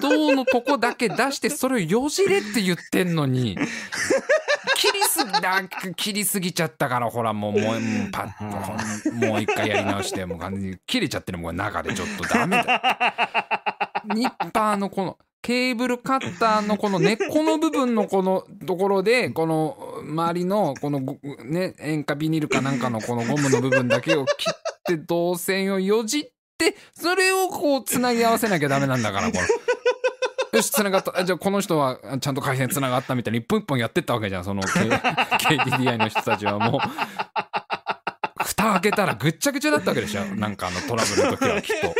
[0.00, 3.56] 銅のとこだけ出してそれをよじれって言ってんのに
[4.74, 5.62] 切りすぎだ
[5.96, 7.62] 切りすぎちゃったからほらもうもう
[8.12, 21.00] パッともう一回やり直してもう完全に切れちゃってるもん中でちょっとダメだニッパーのこのケーブルカッターのこの根っこの部分のこのところでこの周りのこの
[21.44, 26.22] ね塩化ビニールかなんかのこのゴムの部分だけを切って導線をよじっ
[26.58, 29.42] てそれをこうつなぎ合わせなきゃダメなんだからこれ。
[30.52, 31.18] よし、つながった。
[31.18, 36.80] あじゃあ、この人はちゃんと回線つながったみたいに、一本一本やってったわけじゃん、その、KDDI の人たちはもう。
[38.44, 40.24] 蓋開けたらぐっちゃぐちゃだったわけでしょ。
[40.24, 41.94] なんかあのトラブルの時はきっと。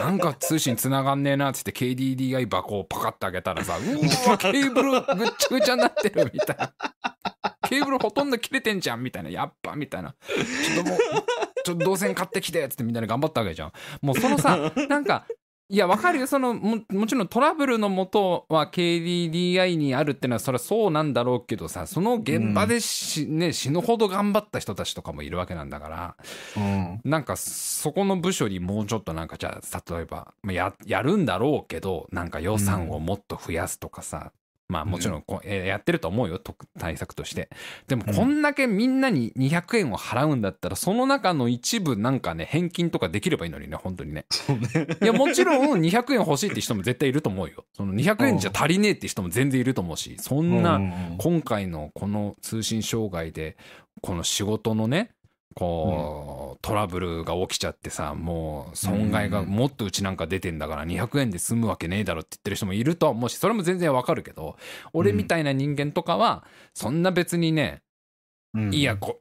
[0.00, 5.02] なんか通信つながんねえなっつって KDDI 箱をパカッて開けたらさ、 うわ、ケーブルぐっ
[5.38, 6.72] ちゃぐちゃになってるみたいな。
[7.68, 9.30] ケーブルほとんど切れてんじゃんみたいな。
[9.30, 10.14] やっぱみたいな。
[10.74, 10.98] ちょっともう、
[11.64, 13.72] ちょっと動線買ってきてっつってみんなで頑張ったわけじゃん。
[14.02, 15.26] もうそのさ、なんか、
[15.70, 16.26] いや、わかるよ。
[16.26, 26.16] そのも、もちろんトラブルのもとは KDDI にあるってのは、それはそうなんだろうけどさ、その現場でし、ね、死ぬほど頑張った人たちとかもいるわけなんだから、
[26.56, 27.00] うん。
[27.04, 34.32] なんか、そこの部署にもうちょっとなんか、じゃあ、例えば、まあや、やるんだろうけど、なんか予算をもっと増やすとかさ、
[34.68, 37.48] まあもちろんこう、えーやってると思うよ、と対策として。
[37.86, 44.24] でも、うんこんだけみんなに200円を払うんだったら、その中の一部なんかね、返金とかできればいいのにね、本当にね。
[44.30, 44.86] そうね。
[45.02, 47.64] いや、もちろん200円欲しいって人も絶対いると思うよ。
[47.72, 53.56] その200円じゃ足りねえって人も全然いると思うし、そんな、うん今回のこの通信障害で、
[54.00, 55.10] この仕事のね、
[55.54, 64.56] こう、トラブルが起きちゃってさ、もう損害がもっとうちなんか出てんだから200円で済むわけねえだろって言ってる人もいるとは思うし、それも全然わかるけど、
[64.92, 67.82] 俺みたいな人間とかは、そんな別にね、
[68.54, 69.20] うんいや、こ、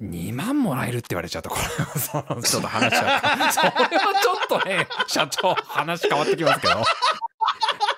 [0.00, 3.52] 2万もらえるって言われちゃうと、これ、そのちょっと話しちゃう。
[3.52, 3.88] それは
[4.20, 6.82] ちょっとね、社長、話変わってきますけど。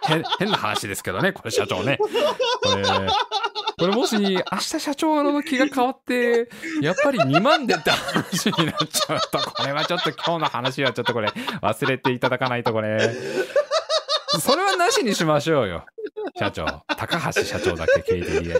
[0.07, 1.99] 変変な話ですけどね、これ社長ね。
[1.99, 2.09] こ
[2.77, 2.85] れ、
[3.79, 6.49] これもし、明日社長の気が変わって、
[6.81, 13.15] やっぱり2万でって話になっちゃうと、これはちょっと今日の話はちょっとこれ、忘れていただかないとこれ、
[14.41, 15.85] それはなしにしましょうよ。
[16.39, 16.67] 社長。
[16.97, 18.49] 高橋社長だけ KDDI。
[18.49, 18.55] ね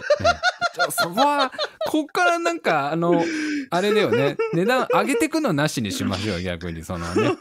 [0.91, 1.51] そこは、
[1.87, 3.23] こっからなんか、あの、
[3.69, 4.37] あれだよね。
[4.53, 6.83] 値段上げてくのなしにしましょう、逆に。
[6.83, 7.37] そのね。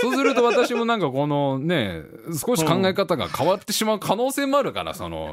[0.00, 2.02] そうすると私もなんかこのね、
[2.46, 5.32] 少し考え方が変わってしまう可能性もあるから、その。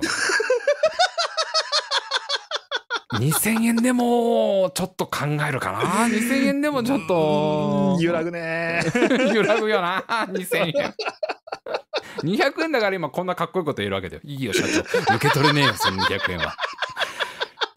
[3.14, 5.80] 2000円でも、ちょっと考えるかな。
[6.08, 7.98] 2000円でもちょっと。
[8.00, 8.82] 揺らぐね。
[9.34, 10.96] 揺らぐよな、2000円。
[12.24, 14.22] 200円だから今こんなかっこいいこと言えるわけだよ。
[14.24, 15.16] いいよ、社長。
[15.16, 16.56] 受け取れねえよ、その200円は。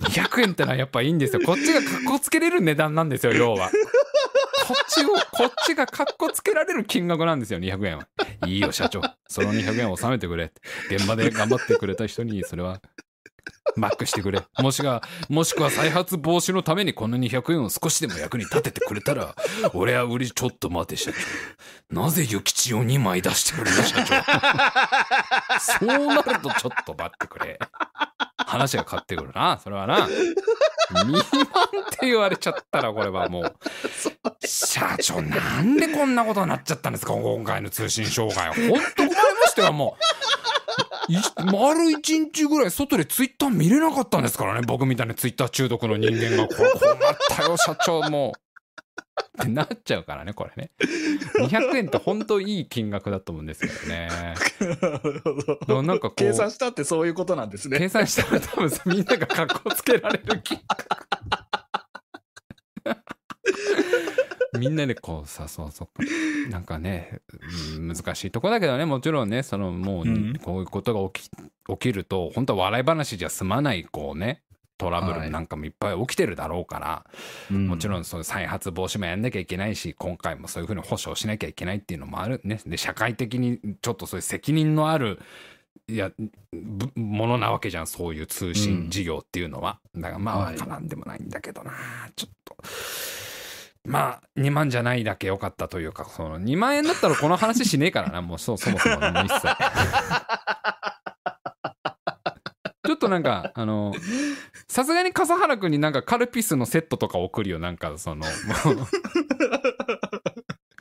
[0.03, 1.43] 200円ってのはやっぱいいんですよ。
[1.45, 3.71] こっちがかっこつけれる値段なんですよ、要は。
[4.67, 8.07] こっちを、こっちがかっこつけられる金額なんですよ、200円は。
[8.47, 9.03] いいよ、社長。
[9.29, 10.61] その200円を納めてくれて。
[10.95, 12.81] 現場で頑張ってくれた人に、それは、
[13.77, 14.41] バックしてくれ。
[14.59, 19.35] もしくは、もしくは再発防止のためにこの200円を少しでも役に立ててくれたら、
[19.75, 21.19] 俺は売り、ちょっと待て、社長。
[22.03, 24.23] なぜ諭吉を2枚出してくれる、社長。
[25.61, 27.59] そうなるとちょっと待ってくれ。
[28.53, 30.07] 話が変わってくるな、それはな。
[30.93, 31.25] 2万っ
[31.99, 33.55] て言われちゃったら、これはもう。
[34.47, 38.49] 社長、なんでこんなことになっちゃったんですか、今回の通信障害。
[38.49, 40.03] ほんと困りましたよ、もう。
[41.51, 46.47] 丸一日ぐらい外でツイッター見れなかったんですからね、僕みたいなツイッター中毒の人間が。
[46.47, 48.52] これ困ったよ、社長、もう。
[49.42, 50.70] ってなっちゃうからね、これね。
[51.37, 54.09] 200円って本当いい金額だと思うんですけどね。
[54.61, 57.78] だからなんかこう計算したってそういうことなんですね。
[57.78, 60.87] 計算したら多分みんなが格好つけられる金額。
[64.59, 66.50] みんなでこうさ、そうそう。
[66.50, 67.20] なんかね、
[67.76, 74.42] うん難しいとこだけどね、もちろんね、そのもう、うんこういうことが起き起きると、本当は笑い話じゃ済まない、こうね、
[74.83, 76.81] トラブルなんかもいっぱい起きてるだろうか
[77.51, 78.01] ら、もちろん。
[78.01, 82.61] んそういう再発防止もやんなきゃいけないし、今回もそういうふうに保証しなきゃいけないっていうのもあるね。
[82.66, 85.21] で、社会的にちょっとそういう責任のある、
[85.88, 86.11] いや、
[86.53, 89.79] ぶものなわけじゃん、そういう通信事業っていうのは。
[89.95, 91.73] だからまあ、はいわからんでもないんだけどな、
[92.16, 92.57] ちょっと。
[93.85, 99.49] まあ、2万じゃないだけ良かったというか、その2万円だったらこの話しねえからな、もうそそもそも、もう一切。
[103.03, 103.93] となんか、 あの、
[104.69, 108.25] さすがに笠原くんになんかカルピスのセットとか送るよ、なんかその、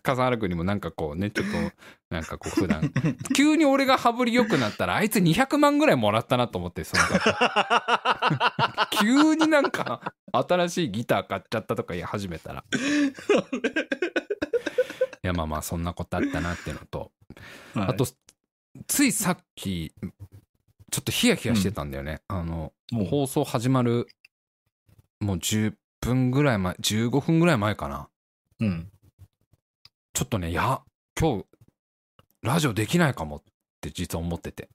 [0.03, 1.53] 笠原くんにもなんかこうね、ちょっと、
[2.09, 2.91] なんかこう普段、
[3.35, 7.03] 急に俺が羽振り良くなったら、あいつ200万ぐらいもらったなと思って、その
[8.99, 12.63] 急になんか、新しいギター買っちゃったとか言い始めたら。
[15.23, 17.11] いや、まあまあ、そんなことあったなっていうのと、
[17.75, 17.87] はい。
[17.89, 18.07] あと、
[18.87, 19.93] ついさっき、
[20.91, 22.21] ちょっとヒヤヒヤしてたんだよね。
[22.27, 24.07] あの、もう放送始まる、
[25.21, 28.09] もう10分ぐらい前、15分ぐらい前かな。
[28.59, 28.91] うん。
[30.13, 30.81] ちょっとね、いや、
[31.17, 31.45] 今日、
[32.41, 33.41] ラジオできないかもっ
[33.79, 34.69] て実は思ってて。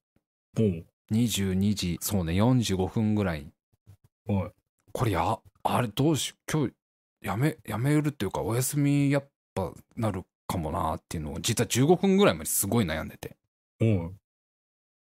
[0.58, 0.86] もう。
[1.12, 3.52] 22時、そうね、45分ぐらい。
[4.26, 4.50] はい。
[4.92, 6.72] これや、あれどうし、今日、
[7.20, 13.36] やめ、やめるっていうか、お休みやっぱなるかもなっていうのを、実は15分ぐらいまですごい悩んでて。
[13.80, 14.18] うん。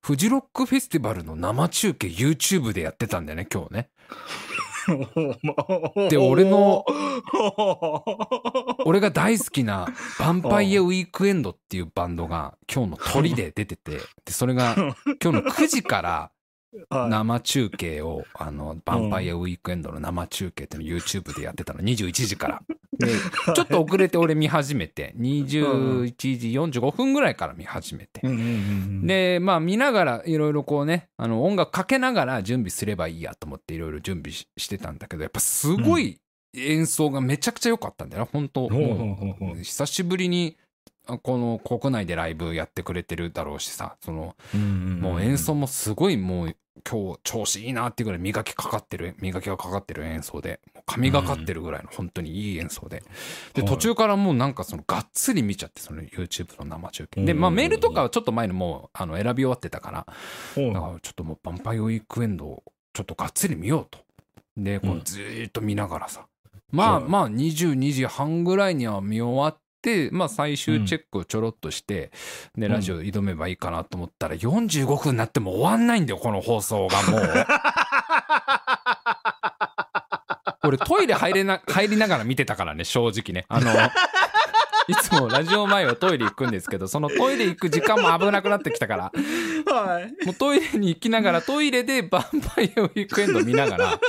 [0.06, 3.90] フジロックフェスティバルの生中継 YouTube でやってたんだよね、今日ね。
[6.10, 6.84] で俺の
[8.84, 9.86] 俺が大好きな
[10.20, 14.94] ヴァンパイアウィークエンドっていうバンドが今日の鳥で出てて、で、それが今
[15.32, 16.30] 日の9時から
[16.88, 22.62] はい生中継を、あの、ヴァンパイアウィークエンドの生中継っていうのを YouTube でやってたの、21時から。
[22.98, 23.08] で
[23.54, 28.20] ちょっと遅れて俺見始めて21時45分ぐらいから見始めて。
[29.06, 36.20] でまあ見ながらいろいろこうねあの音楽かけながら準備すればいいやと思っていろいろ準備ししてたんだけどやっぱすごい
[36.54, 38.68] 演奏がめちゃくちゃ良かったんだよな本当。
[39.62, 40.65] 久しぶりにあ
[41.22, 44.34] この国内でライブやってくれてるだろうしさその
[45.00, 46.56] もう演奏もすごいもう
[46.88, 53.02] 今日調子いいなっていうぐらい磨きかかってる磨きがかかってる演奏で神がかってるぐらいの本当にいい演奏で。
[53.54, 53.70] ではい。
[53.70, 57.24] 途中からもうなんかそのがっつり見ちゃってその YouTube の生中継。
[57.24, 60.06] でうんまあメールとかはちょっと前のもうあの選び終わってたから
[60.72, 63.98] だからちょっともうヴァンパイアウィークエンドをちょっとがっつり見ようと。
[64.56, 65.00] でこううん。
[65.02, 66.26] ずーっと見ながらさ。
[66.70, 72.10] まあはいまあ22時半ぐらいには見終わってまあ最終チェックをちょろっとして
[72.56, 72.72] でうん。
[72.72, 77.22] ラジオ挑めばいいかなと思ったら45分になっても終わんないんだよこの放送がもう。
[80.66, 83.46] 俺トイレ入れな入りながら見てたからね正直ね。
[83.48, 83.72] あの
[84.88, 89.12] いつもラジオ前はトイレ行くんですけどそのトイレ行く時間も危なくなってきたから。
[89.66, 90.24] はい。
[90.24, 94.00] もうトイレに行きながらトイレでヴァンパイアウィークエンド見ながら。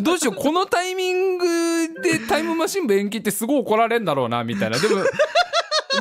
[0.00, 1.46] どうしようこのタイミング
[2.02, 4.78] でタイムマシン部延期ってすごい怒られるんだろうなみたいな。
[4.78, 5.04] でも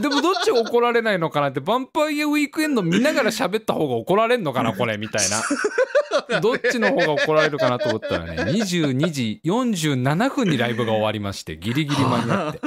[0.01, 5.41] でもどっちが怒られないのかなってヴァンパイアウィークエンド見ながら喋った方が怒られんのかなこれみたいな。
[6.41, 12.61] どっちの方が怒られるかなと思ったらね22時47分にライブが終わりましてギリギリ間に合って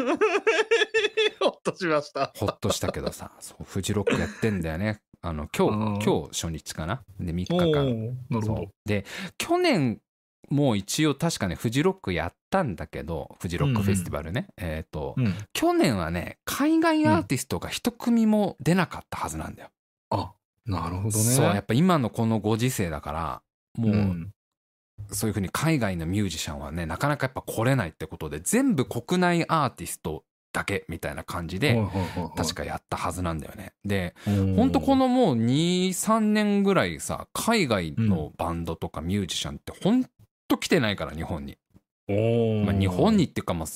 [1.73, 2.33] としました。
[2.37, 5.01] ほっとしたけどさ そうフジロックやってんだよね。
[5.21, 5.99] あの今うん。
[5.99, 7.03] 日今日初日かな？
[7.21, 8.47] で3日お間ーなるほど。
[8.47, 8.67] そう。
[8.85, 9.05] で
[9.39, 10.01] 去年
[10.51, 15.35] も一応確かねフジロックやったんだけどフジロックフェスティバルね、えっ、と、うん。
[15.53, 19.71] 去年はね海外アーティストが一組も出なかったはずなんだよ、
[20.11, 20.33] あ、
[20.67, 21.13] なるほどね。
[21.13, 23.43] そうやっぱ今のこのご時世だから
[23.79, 24.33] もう、ん。
[25.11, 31.83] そういうふうに海外のミュージシャンはねなかなかやっぱ来れないってことで全部国内アーティストだけみたいな感じで、
[32.37, 33.73] 確かやったはずなんだよね。
[33.85, 34.71] でほん。
[34.73, 40.05] とこの、のもう23年ぐらいさ海外のバンドとかミュージシャンってほん
[40.49, 41.57] と来てないから日本に、
[42.65, 43.69] まあ、日本にっていうかもう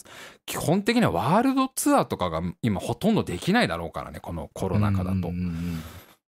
[0.45, 5.31] 基本的にはワールドツアーとかが今ほとんどできないだろうからねこのコロナ禍だと。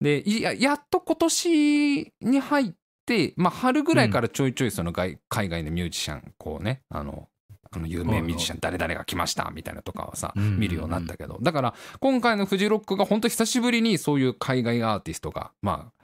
[0.00, 2.72] でいややっと今年に入っ
[3.04, 7.28] て、まあ、春ぐらいからちょいちょいその外海外のミュージシャンこうねあの
[7.72, 11.38] あの有名ミュージシャン誰々が来ましたみたいなとかはさ見るようになったけど。
[11.40, 16.00] だから今回のフジロックが本当久しぶりにそういう海外アーティストがまあ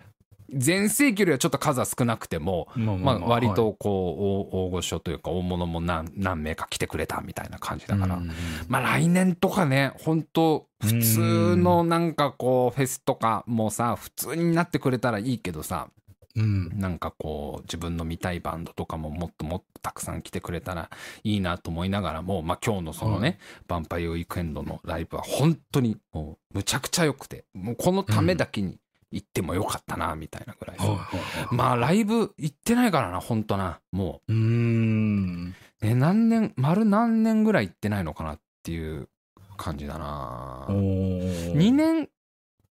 [0.55, 3.57] 全盛期よりはちょっと数は少なくてもうんまあまあ割はい。
[3.57, 8.15] とこう大大御所というか大物も何何名か来てくれたみたいな感じだから。
[8.15, 8.31] うん。
[8.69, 15.89] まあ来年とかね本当普通のなんかこうフェスとかもさ普通になってくれたらいいけどさ
[16.37, 16.79] うん。
[16.79, 20.91] なんかこう自分の見たいバンドとかももっともっとたくさん来てくれたら
[21.25, 28.79] いいなと思いながらもまあ今日のそのね、ヴァンパイアウィークエンドのライブは本当にもうむちゃくちゃ良くてもうこのためだけに
[29.13, 31.55] 行ってもよかったなみたいなぐらい、はいはいはい。
[31.55, 33.81] まあライブ行ってないからな本当な。
[33.93, 35.55] もうーん。
[35.83, 39.09] う、ね、何年丸何年ぐらい行ってないのかなっていう
[39.57, 40.67] 感じだな。
[40.69, 41.55] おー。
[41.55, 42.09] 2年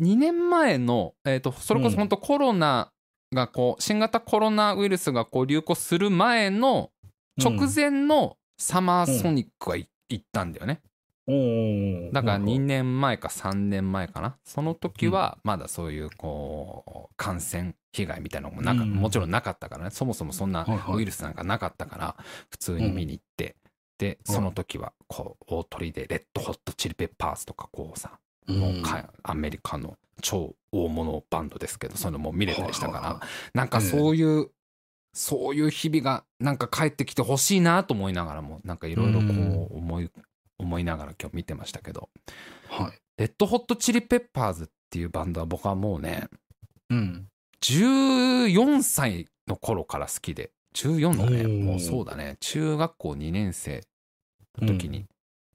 [0.00, 2.92] 2年前の、えー、とそれこそ本当コロナ
[3.32, 6.90] がこう新型コロナウイルスがこう流行する前の
[7.38, 10.80] 直前のサマーソニックは行ったんだよね。
[12.12, 14.38] だから2年前か3年前かな。
[14.44, 18.94] その時はまだそういうこう感染被害みたいなのもなんかうん。
[18.94, 19.90] もちろんなかったからね。
[19.90, 22.16] そもそもそんなウイルスなんかなかったから
[22.50, 23.56] 普通に見に行って。
[23.98, 33.20] でその時はこう大鳥でレッドホットチリペッパーズとかこうさもうかアメリカの超大物バンドですけどそういうのも見れたりしたから。
[33.54, 34.50] なんかそういう、
[35.12, 39.26] そういう日々がなんか帰ってきてほしいなと思いながらもなんかいろいろこ
[39.70, 40.10] う思い
[40.58, 42.10] 思いながら今日見てましたけど。
[42.68, 43.00] はい。
[43.16, 46.28] レッドホットチリペッパーズっていうバンドは僕はもうね
[46.90, 47.28] うん。
[47.62, 50.52] 14歳の頃から好きで。
[50.74, 52.36] 14のねもうそうだね。
[52.40, 53.82] 中学校2年生
[54.60, 55.06] の時に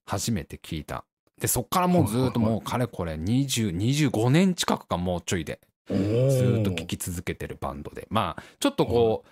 [0.06, 1.06] 初めて聞いた、
[1.39, 8.08] でそっからもうずっともうかれこれ2025年近くかもうちょいでずっと聴き続けてるバンドで。
[8.10, 9.29] まあちょっとこう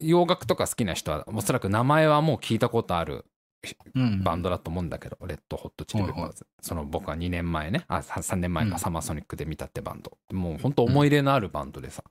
[0.00, 3.26] 洋楽とか好きな人はおそらく名前はもう聞いたことある
[4.24, 7.84] バンドだと思うんだけど、レッドホットチリペッパーズ、その僕は2年前ね。
[7.88, 8.70] あ3年前うん。
[8.70, 12.02] かサマーソニックで見たってバンド、もう本当思い入れのあるバンドでさ、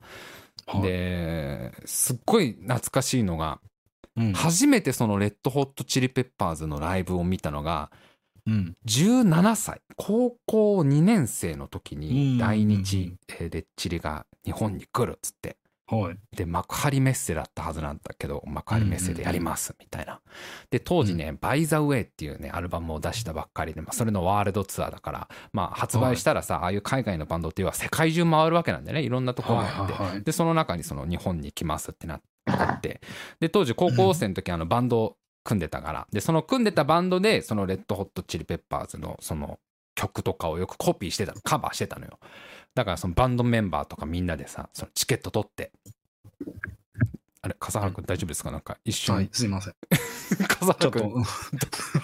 [0.67, 0.81] はい。
[0.83, 3.59] ですっごい懐かしいのが
[4.15, 4.33] うん。
[4.33, 7.91] 初めてそのレッドホットチリペッパーズのライブを見たのが
[8.49, 8.77] うん。
[8.85, 9.81] 17歳。
[9.95, 12.01] 高校2年生の時うん。
[12.01, 15.57] に来日えーレッチリが日本に来るっつって。
[15.89, 16.17] はい。
[16.35, 20.21] で幕張メッセだったはずなんだけど幕張メッセでやりますみたいな。
[20.69, 29.01] で当時ね「バイ・ザ・ウェイ」っていうねアルバムを出したばっかりで、まあ、それのワールドツアーだから、まあ、発売したらさ、ああいう海外のバンドっていうのは世界中回るわけなんでね。
[29.01, 32.21] いろんなところにあって、でその中にその日本に来ますってなっ
[32.81, 33.01] て。
[33.39, 36.07] で当時高校生の時あのバンドを組んでたから。
[36.11, 39.59] でその組んでたバンドでそのレッドホットチリペッパーズのその
[39.95, 42.19] 曲とかをよくコピーしてたのカバーしてたのよ。
[42.75, 45.71] だからそのバンドメンバーとかみんなでさそのチケット取って
[47.41, 48.51] あれ笠原君大丈夫ですか？
[48.51, 49.73] なんか一瞬、はい、すいません。
[50.47, 51.09] 笠原君と、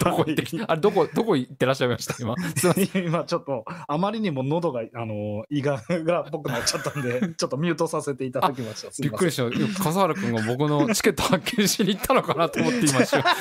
[0.04, 2.14] どこ行ってきあれどこどこ行ってらっしゃいました？
[2.18, 2.34] 今。
[2.56, 3.06] すいません。
[3.06, 8.88] 今ちょっと、あまりにも喉が、あの、胃が、が僕なっちゃったんで、ちょっとミュートさせていただきました。
[9.02, 9.82] びっくりした。
[9.84, 13.34] 笠原君が僕のチケット発見しに行ったのかなと思って今一瞬あ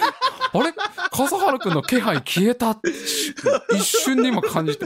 [0.63, 0.73] れ？
[1.11, 2.77] 笠原君の気配消えた？
[3.73, 4.85] 一瞬で今感じて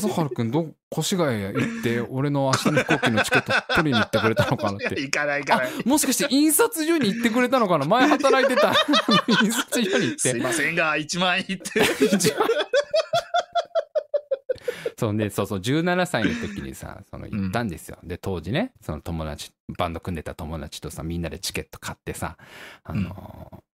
[0.00, 5.00] 笠原君ど越谷へ行って俺の明日の飛行機のチケット取りに行ってくれたのかなって。
[5.00, 5.70] 行かない行かあない。
[5.84, 8.72] もしかして印刷所に行ってくれたのかな前働いてた。
[9.42, 10.18] 印刷所に行って。
[10.18, 11.70] すいませんが、1万円いって。
[14.98, 22.36] そうね、そうそう17歳の時にさその行ったんですよ、で当時ねその友達バンド組んでた友達とさみんなでチケット買ってさ
[22.84, 23.69] あのー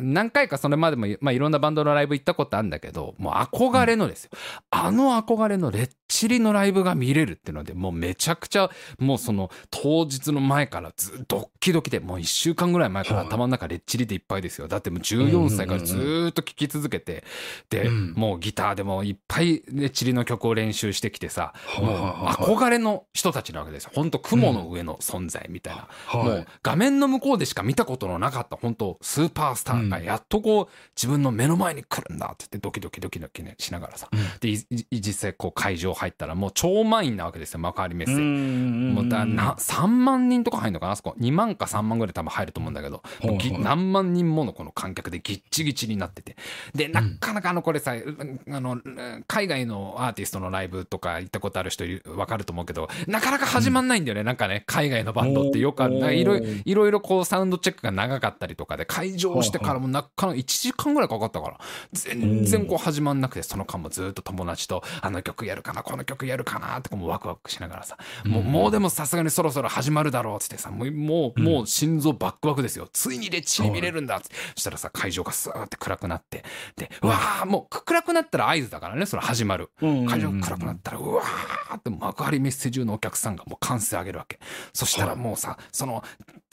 [0.00, 4.30] 何回かそれまでも、まあ、いろんなバンドのライブ行ったことあるんだけどもう憧れのですよ、
[4.70, 13.26] あの憧れのレッチリのライブが見れるっていうのでもうめちゃくちゃもうその当日の前からずっとドッキドキでもう1週間ぐらい前からはい。
[13.28, 14.68] 頭の中レッチリでいっぱいですよ。
[14.68, 17.24] だってもう14歳からずーっと聴き続けて
[17.70, 18.12] で、うん。
[18.16, 23.90] もうギターでもいっぱいレッチリの曲を練習してきてさもう憧れの人たちなわけですよ。
[23.94, 26.38] 本当雲の上の存在みたいな、もはい。
[26.40, 34.08] う画面の向こうでしか見たことのなかった本当スーパースターがやっとこう自分の目の前に来るんだって言ってドキドキドキドキねしながらさ。
[34.12, 34.18] うん。
[34.40, 38.14] でいい実際こう会場入ったらもう超満員なわけですよ幕張メッセ。
[38.16, 41.14] もうだもな3万人とか入るのかなあそこ。
[41.18, 46.36] 2万か3万ぐらい多分入ると思うんだけど、いはいぎ何万人ものこの観客でぎっちぎちになってて。
[46.74, 48.80] でなかなかあのこれさ、あの
[49.26, 55.96] 海外のアーティストのライブとか行ったことある人分かると思うけどなかなか始まんないんだよね、なんかね海外のバンドってよくある。
[56.14, 61.58] いろいろこうサウンドチェックが長かったりとかで会場してからもなかなか1時間ぐらいかかったから。
[61.92, 67.96] 全然こう始まんなくてその間もずっと友達とあの曲やるかなこの曲やるかなってこうもうワクワクしながらさ。
[68.24, 72.88] もうもうでもさすがにそろそろ始まるだろうっつってさもうもうもう心臓バックバクですよ。
[72.92, 74.34] ついにレッチリ見れるんだっつって。
[74.54, 76.44] そしたらさ会場がスーって暗くなって。
[76.76, 79.70] でうわーもう暗くなったら合図だからねそれ始まる。
[79.80, 84.38] 会場が暗くなったらうわーって幕張メッセ中のお客さんがもう歓声上げるわけ。
[84.72, 86.02] そしたらもうさその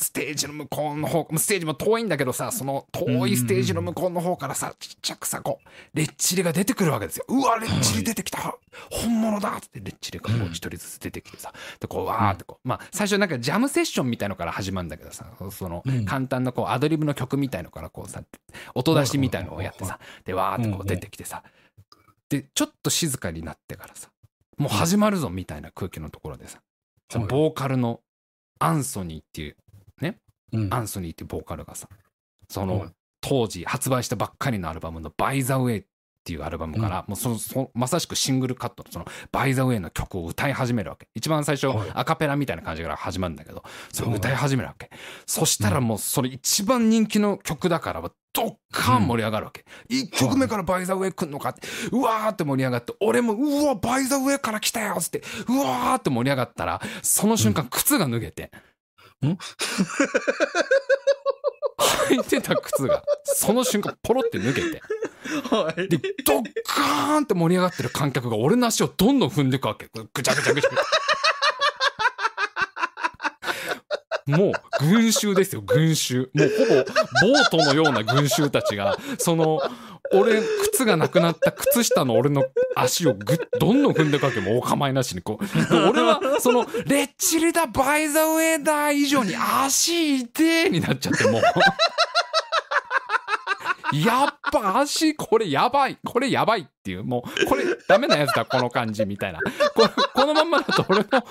[0.03, 7.25] ステージの向こうの方ステージも遠いんだけどさその遠いステージの向こうの方からさちっちゃくさこうレッチリが出てくるわけですよ。
[7.29, 8.55] うわレッチリ出てきた。
[8.91, 11.53] 本物だってレッチリがこう一人ずつ出てきてさ。
[11.79, 16.05] でこうわーってこうまあ最初なんかジャムセッションみたいのから始まるんだけどさそのうん。
[16.05, 18.21] 簡単なこうアドリブの曲みたいのからこうさ
[18.75, 21.43] 音出しみたいのをやってさでわーってこう出てきてさ
[22.29, 24.09] でちょっと静かになってからさ
[24.57, 26.59] もう始まるぞみたいな空気のところでさ
[27.27, 28.01] ボーカルの
[28.59, 29.55] アンソニーっていう
[30.53, 30.73] うん。
[30.73, 31.89] アンソニーっていうボーカルがさ
[32.49, 32.87] そはいの
[33.21, 35.85] 当時発売したばっかりのアルバムの「バイ・ザ・ウェイ」っ
[36.25, 41.09] ていうアルバムから、もうそのそまさしくシングルカットのその「バイ・ザ・ウェイ」の曲を歌い始めるわけ。
[41.15, 44.89] 一番最初、はいアカペラみたいな感じから始まるんだけどそれ歌い始めるわけ、
[45.25, 48.01] そしたらもうそれ一番人気の曲だから
[48.33, 58.49] ドッカン盛り上がるわけ、一1曲目から「バイ・ザ・ウェイ」来んのかってうわーって盛り上がって俺も「うわバイ・ザ・ウェイから来たよ」っつってうわーって盛り上がったらその瞬間靴が脱げて、ん
[59.21, 59.35] 履
[62.21, 64.81] いてた靴がその瞬間ポロって脱げて。
[65.49, 65.87] はい。
[65.87, 69.89] でドッカーンって盛り上がってる観客が俺の足をどんどん踏んでいくわけ。
[70.13, 70.69] ぐちゃぐちゃぐちゃ
[74.25, 76.29] もう群衆ですよ群衆。
[76.33, 79.59] もうほぼボートのような群衆たちがその
[80.13, 82.45] 俺靴がなくなった靴下の俺の
[82.75, 85.45] 足をぐどんどん踏んでいくわけもお構いなしにこう。
[85.89, 91.41] 俺はそのレッチリだバイザウェイだ以上に足痛えになっちゃってもう。
[93.95, 95.97] やっぱ足これやばい。
[96.03, 99.39] これやばいっていうもうこれダメなやつだこの感じみたいな。
[99.75, 101.23] ここのまんまだと俺の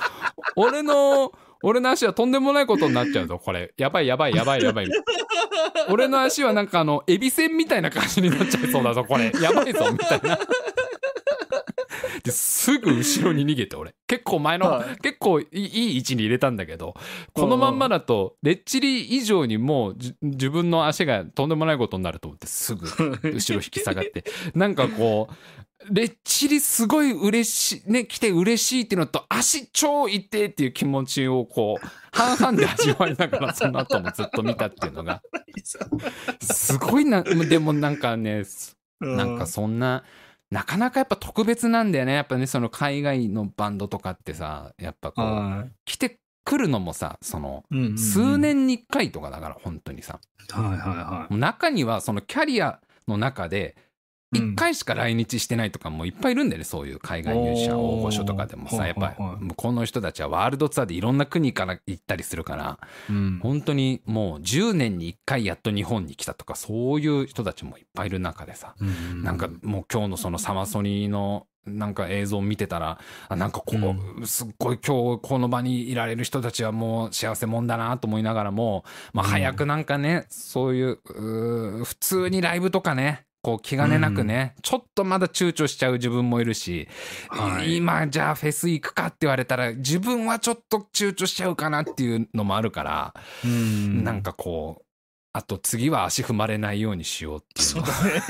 [0.56, 1.32] 俺の
[1.62, 3.72] 俺の足はとんでもないことになっちゃうぞこれ。
[3.76, 4.88] やばいやばいやばいやばい。
[5.88, 9.32] 俺の足はなんかあのエビせんみたいな感じになっちゃいそうだぞこれ。
[9.40, 10.38] やばいぞみたいな。
[12.22, 13.94] ですぐ後ろに逃げて俺。
[14.06, 14.96] 結構前の、はい。
[14.98, 16.94] 結構いい位置に入れたんだけど
[17.32, 22.86] このまんまだとレッチリ以上にもうじ自分の足がとんでもないことになると思ってすぐ
[23.24, 24.24] 後ろ引き下がって。
[24.54, 25.34] なんかこう
[25.90, 35.22] レッチリすごい嬉しいね来て嬉しいっていうのと足超痛いっていう気持ちをこう半々で味わいながら その後もずっと見たっていうのが。
[36.40, 38.44] すごいなでもなんかね
[39.02, 40.04] なんかそんな、
[40.52, 42.12] なかなかやっぱ特別なんだよね。
[42.12, 47.64] やっぱね、その海外のバンドとかってさ、やっぱこう、は来てくるのもさ、その、
[47.96, 50.20] 数年に1回とかだから、本当にさ。
[50.50, 53.76] はいはいは中には、そのキャリアの中で、
[54.32, 58.00] 1回しか来日してないとかもいっぱいいるんだよね、そういう海外ミュージシャン、おー。
[58.00, 58.68] 大御所とかでも。
[58.70, 62.78] さ、やっぱ向こうの人たちはワールドツアーでいろんな国から行ったりするから、
[63.08, 63.12] い。
[63.12, 63.40] うん。
[63.42, 73.76] 本当にもう10年に1回やっと日本に来たとか、そういう人たちもいっぱいいる中でさ、うんなんかもう今日のそのサマソニーのなんか映像を見てたら、あなんかこ
[74.20, 79.30] う、すっごい今日この場にいられる人たちはもう幸せもんだなと思いながらも、まあうん。
[79.30, 80.98] 早くなんかね、そういう、
[81.84, 86.88] 普通にライブとかね、こう気兼ねなくね、ちょっとまだ躊躇しちゃう自分もいるし、
[87.28, 87.76] はい。
[87.76, 93.14] 今じゃあフェス行くかって言われたら自分はちょっと躊躇しちゃうかなっていうのもあるから、
[93.44, 94.04] うん。
[94.04, 94.84] なんかこう、
[95.32, 97.82] あと次は足踏まれないようにしようっていうの。
[97.82, 98.06] はそう。
[98.06, 98.22] だね。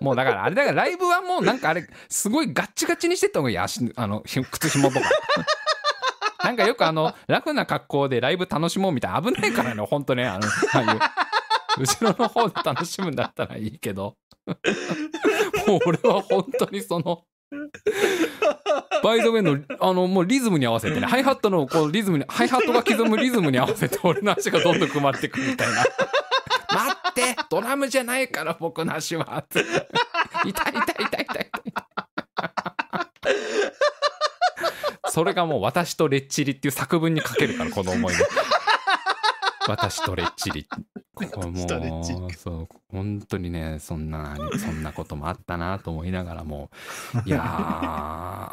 [0.00, 3.58] もうだからあれだからライブはもうなんかあれすごいガッチガチにしてった方がいい。
[3.58, 5.10] 足あのひ靴紐とか。
[6.42, 9.22] なんかよくあのラフな格好でライブ楽しもうみたいな。
[9.22, 11.00] 危ないからね本当ねあのああいう
[11.78, 14.16] 後ろの方で楽しむんだったらいいけど。
[15.66, 17.24] もう俺は本当にその
[19.02, 21.06] バイザウェイのあのもうリズムに合わせてね。
[21.06, 25.74] ハイハットのこうリズムにハイハットが刻むリズムに合わせて俺の足がどんどん組まれてくみたいな。
[25.76, 25.88] 待
[27.10, 29.38] ってドラムじゃないから僕の足は。
[29.38, 29.60] って
[30.44, 31.50] 痛い痛い痛い痛い痛い。
[35.08, 38.24] それがもう「私とレッチリ」っていう作文に書けるからこの思い出。
[39.68, 40.66] 私とレッチリ。
[41.14, 46.70] これもうそう本当にねそんな そんなこともあったなと思いながらも。
[47.24, 47.42] いやー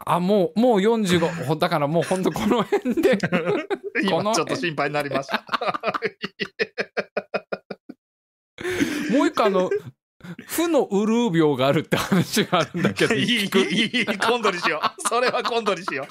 [0.05, 3.17] あもうもう45だからもう本当この辺で。
[3.17, 3.27] こ
[4.21, 5.43] の今ちょっと心配になりました。
[9.11, 9.69] もう一個あの
[10.47, 15.07] 負のウルー病があるって話があるんだけどいい、いい、いい、今度にしよう。
[15.07, 16.07] それは今度にしよ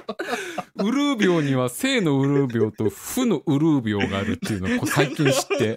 [0.76, 5.76] ウルー病には性のウルー病と負のウルー病があるっていうのを最近知って。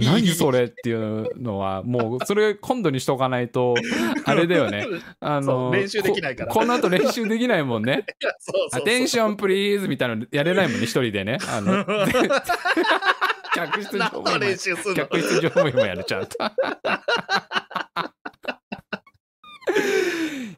[0.00, 3.74] 何それっていうのはもうそれ今度にしとかないと
[4.24, 4.86] あれだよね。
[5.20, 6.52] あそのう練習できないから。
[6.52, 8.04] ここの後練習できないもんね。
[8.72, 11.38] アテンションプリーズみたいなのやれないもんね一人でね。
[11.48, 12.12] あので
[13.54, 14.94] 客室乗務員も練習するの？
[14.94, 16.36] 客室乗務員もやれちゃうと。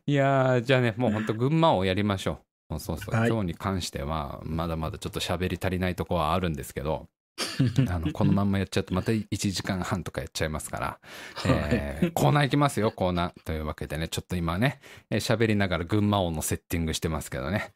[0.07, 2.39] いやーじゃあねもうほんと群馬をやりましょ
[2.71, 2.79] う。
[2.79, 3.31] そうそうそう、はい。
[3.31, 7.09] 今日に関してはまだまだちょっと喋り足りないとこはあるんですけど
[7.91, 10.99] あのこのまんまやっちゃうとまた1時間半とかやっちゃいますから、
[11.47, 14.09] えーコーナー行きますよコーナーというわけでね。
[14.09, 14.81] ちょっと今ね
[15.11, 17.73] えー喋りながら群馬王のセッティングしてますけどね。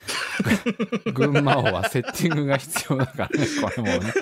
[1.15, 4.13] 群馬王はセッティングが必要だからねこれもうね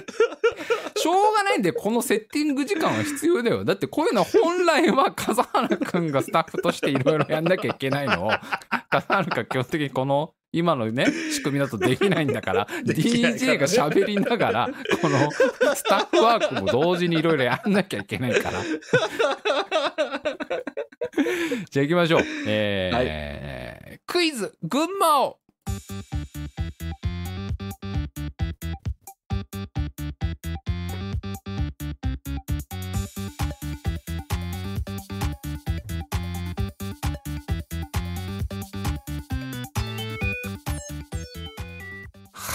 [1.07, 3.65] しょうがないんでこのセッティング時間は必要だよ。
[3.65, 8.27] だってこういうのは本来は笠原くんがスタッフとしていろいろやんなきゃいけないの。
[8.27, 8.31] を
[8.91, 12.67] 笠原が基本的にこの今のね仕組みだとできないんだから。
[12.85, 14.69] DJ ねが喋りながら
[15.01, 15.31] この
[15.75, 18.61] スタッフワークも同時にいろいろやんなきゃいけないから。
[21.71, 22.23] じゃあ行きましょう。
[22.47, 25.39] えークイズ群馬を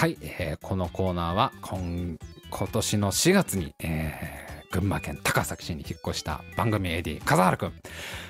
[0.01, 2.17] はい、えーこのコーナーは今
[2.49, 7.73] 今年の4月に、えー群馬県高崎市に引っ越した番組 AD 笠原くん。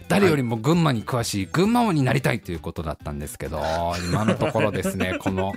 [0.10, 3.62] 誰よりも群馬に詳しい群馬王になりたいということだったんですけど
[4.10, 5.54] 今のところですね この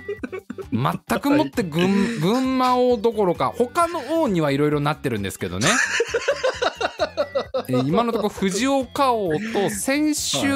[0.71, 5.67] 全くもって群群馬王どころか他の王にはいろいろなってるんですけどね。
[7.67, 10.47] えー今のところ藤岡王と先週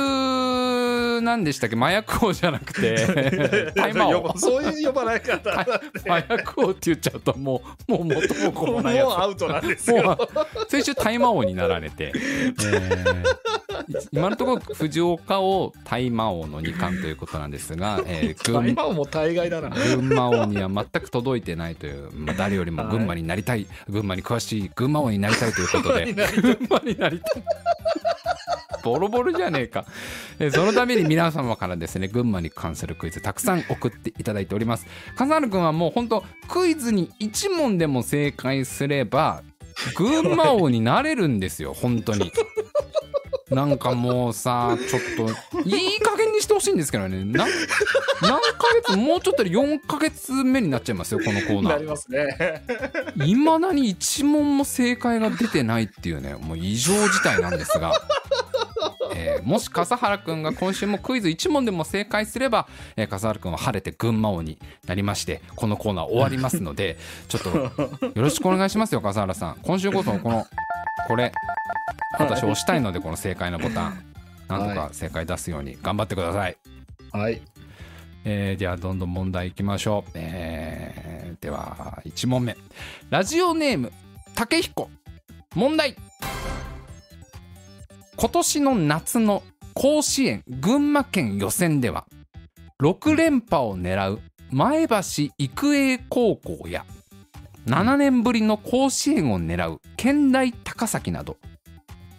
[1.22, 1.76] 何でしたっけ？
[1.76, 3.72] 麻薬王じゃなくて。
[3.76, 4.38] 大麻王。
[4.38, 5.66] そういう呼ばない方麻
[6.30, 9.08] 薬王って言っちゃうともうもう元も子もうもないやつ。
[9.20, 10.30] アウトなんですもよ。
[10.68, 13.24] う先週大麻王になられて、えー。
[14.12, 19.70] 今のところ藤岡王大麻王の2冠ということなんですが、えー群今はもう大概だな。
[19.70, 26.14] 群馬王には全く届いてないという、まあ、誰よりも群馬になりたい、群馬に詳しい群馬王になりたいということで。
[26.14, 27.44] 群馬になりたい
[28.84, 29.86] ボロボロじゃねえか。
[30.40, 34.86] えそのために皆様からですね、群馬に関するクイズたくさん送っていただいております。
[35.16, 39.44] 笠原くんはもう本当クイズに1問でも正解すれば、
[39.96, 42.32] 群馬王になれるんですよ、本当に。
[43.50, 45.02] なんかもうさ、ちょっ
[45.54, 47.24] と、いい加減にしてほしいんですけどね。
[47.26, 47.46] な
[48.22, 48.40] 何ヶ
[48.86, 51.74] 月、もうちょっとで4ヶ月目になっちゃいますよ、このコーナー。
[51.74, 52.64] なりますね。
[53.26, 57.94] いまだに1問も正解が出てないっていうねもう異常事態なんですが、
[59.16, 66.98] えーもし笠原くんが今週もクイズ1問でも正解すれば、えー笠原くんは晴れて群馬王になりましてこのコーナー終わりますので
[67.28, 67.50] ちょっと
[68.06, 70.46] よろしくお願いしますよ笠原さん今週こそこの
[71.08, 71.32] これ
[72.20, 74.06] 私押したいのでこの正解のボタン。
[74.50, 76.58] なんとか正解出すように頑張ってください。
[77.12, 77.42] はい。
[78.26, 82.58] えーではどんどん問題いきましょう、えーでは1問目。
[83.10, 83.94] ラジオネーム
[84.36, 84.90] 竹彦
[85.56, 85.96] 問題。
[88.18, 89.44] 今年の夏の
[89.74, 92.06] 甲子園群馬県予選では
[92.82, 94.20] 6連覇を狙う
[94.52, 94.96] 前橋
[95.38, 96.86] 育英高校や
[97.70, 101.38] 7年ぶりの甲子園を狙う県大高崎など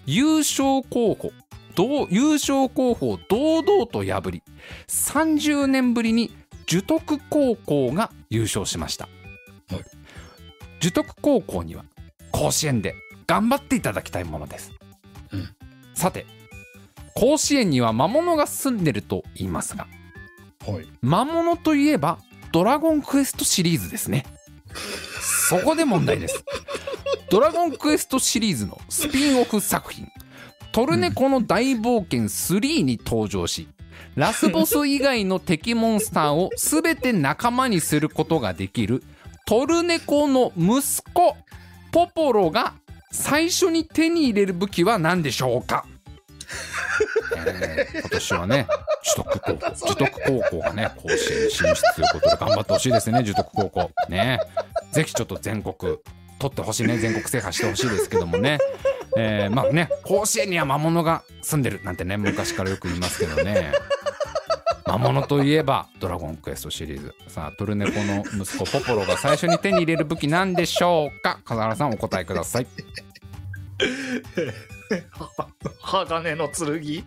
[0.06, 1.32] 優勝候補
[1.74, 4.44] 同優勝候補を堂々と破り
[4.86, 6.30] 30年ぶりに
[6.66, 9.08] 樹徳高校が優勝しました、
[9.72, 9.82] はい。
[10.78, 11.84] 樹徳高校には
[12.30, 12.94] 甲子園で
[13.26, 14.72] 頑張っていただきたいものです、
[15.32, 15.48] うん。
[15.94, 16.26] さて
[17.14, 19.88] 甲子園には魔物が住んでると言いますが
[20.64, 20.86] はい。
[21.02, 22.18] 魔物といえば
[22.52, 24.24] ドラゴンクエストシリーズですね
[25.48, 26.44] そこで問題です。
[27.30, 30.08] ドラゴンクエストシリーズのスピンオフ作品。
[30.72, 33.68] トルネコの大冒険3に登場し
[34.14, 39.02] ラスボス以外の敵モンスターを全て仲間にすることができる
[39.46, 41.36] トルネコの息子
[41.90, 42.74] ポポロが
[43.10, 45.84] 最初に手に入れる武器は何でしょうか、
[47.36, 48.66] え今年はね
[49.02, 53.90] 樹徳高校樹徳高校がね甲子園進出ということで頑張ってほしいですね樹徳高校。
[54.08, 54.38] ね。
[54.92, 55.74] ぜひちょっと全国
[56.38, 58.58] 取ってほしいね全国制覇してほしいですけどもね。
[59.16, 63.72] えーまあね甲子園には魔物が住んでるなんてね昔からよく言いますけどね。
[64.86, 67.14] 魔物といえば「ドラゴンクエスト」シリーズ。
[67.28, 71.38] さあトルネコの息子ポポロが最初に手に入れる武器なんでしょうか？
[71.44, 72.66] 笠原さんお答えください。
[75.82, 77.04] 鋼の剣。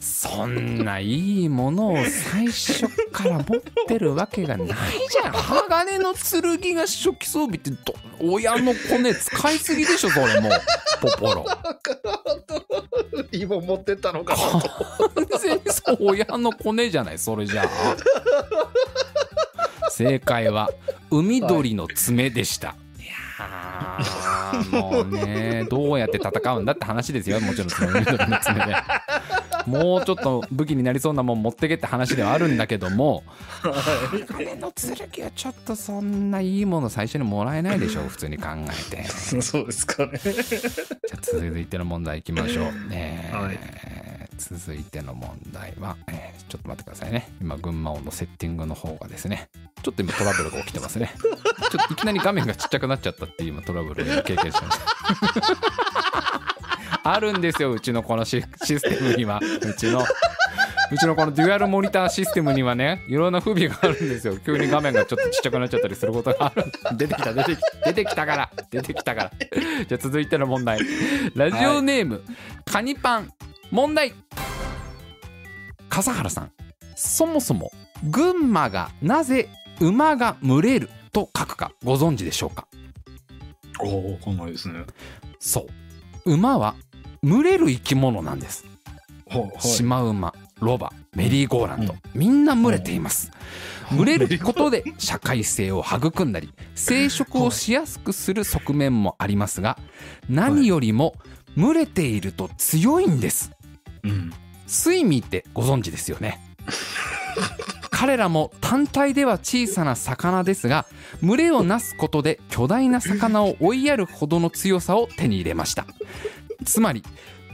[0.00, 3.44] そんないいものを最初から持っ
[3.86, 5.32] てるわけがないじゃん。
[5.32, 10.52] 鋼の剣が初期装備ってど親のコネ使いすぎでしょそれもう。
[11.00, 11.46] ポポロ。
[13.32, 14.68] いいもん持ってったのかなと。
[15.28, 17.68] 完全にそう親のコネじゃないそれじゃあ。
[19.90, 20.70] 正解は
[21.10, 22.85] 海鳥の爪でした、い、やー
[24.70, 27.40] もうねどうやって戦うんだって話ですよ。
[27.40, 28.76] もちろんその海鳥の爪で。
[29.66, 33.24] もうちょっと武器になりそうなもん持ってけって話ではあるんだけども
[33.62, 38.48] 鋼の剣はちょっとそんないいもの最初にもらえないでしょ普通に考
[38.90, 39.04] えて。
[39.42, 40.20] そうですかね。
[40.22, 42.64] じゃあ続いての問題いきましょう。
[42.88, 43.36] ねえ。
[43.36, 47.28] はい続いての問題は、えーちょっと待ってくださいね。
[47.40, 49.48] 今、群馬音のセッティングの方がですね、
[49.82, 51.10] ちょっと今トラブルが起きてますね。
[51.20, 54.86] ちょっといきなり画面がちっちゃくなっちゃったっていう今トラブルを今経験しました。
[57.10, 59.40] あるんですよ、うちのこのシシステムには。
[59.42, 60.04] うちの。
[60.92, 64.36] うちのこのデュアルモニターシステムにはね、いろんな不備があるんですよ。
[64.38, 66.64] 急に画面がちょっとちっちゃくなっちゃったりすることがある。
[66.96, 69.32] 出てきた、出てきた、出てきたから、出てきたから。
[69.88, 70.78] じゃあ続いての問題。
[71.34, 72.22] ラジオネーム、
[72.64, 73.32] カニパン。
[73.70, 74.12] 問題。
[75.88, 76.52] 笠原さん。
[76.94, 77.70] そもそも、
[78.10, 79.48] 群馬がなぜ
[79.80, 82.66] 馬が群れると書くかご存知でしょうか？
[83.80, 84.84] おお、こんないですね。
[85.38, 85.66] そ
[86.24, 86.32] う。
[86.32, 86.74] 馬は
[87.22, 88.64] 群れる生き物なんです。
[89.28, 89.60] はい。
[89.60, 93.30] シマウマ、ロバ、メリーゴーランド、みんな群れています。
[93.94, 99.78] 群れることで社会性を育んだり、生殖をしやすくする側面もありますが、
[100.28, 101.14] 何よりも
[101.56, 103.52] 群れていると強いんです。
[104.08, 104.32] うん。
[104.66, 106.40] スイミーってご存知ですよね。
[107.90, 110.86] 彼らも単体では小さな魚ですが
[111.22, 115.86] 群れをなすことで巨大な魚を追いやるほどの強さを手に入れました
[116.66, 117.02] つまり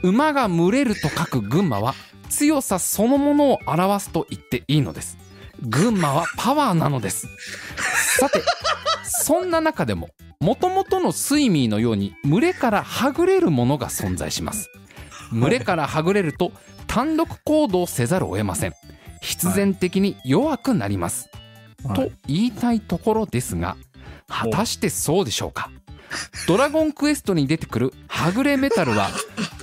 [0.01, 1.95] 馬が群れると書く群馬は
[2.29, 5.17] 強さそのものを表すと言っていいのです
[5.61, 7.29] 群馬はパワーなのです
[8.19, 8.43] さて
[9.05, 10.09] そんな中でも
[10.41, 14.69] もともとのスイミーのように群れからはぐれるものが存在します
[15.33, 16.51] 群れからはぐれると
[16.87, 18.73] 単独行動せざるを得ません。
[19.21, 21.29] 必然的に弱くなります、
[21.85, 21.95] はい。
[21.95, 23.77] と言いたいところですが
[24.27, 25.71] 果たしてそうでしょうか？
[26.47, 29.09] ドラゴンクエストに出てくるはぐれメタルは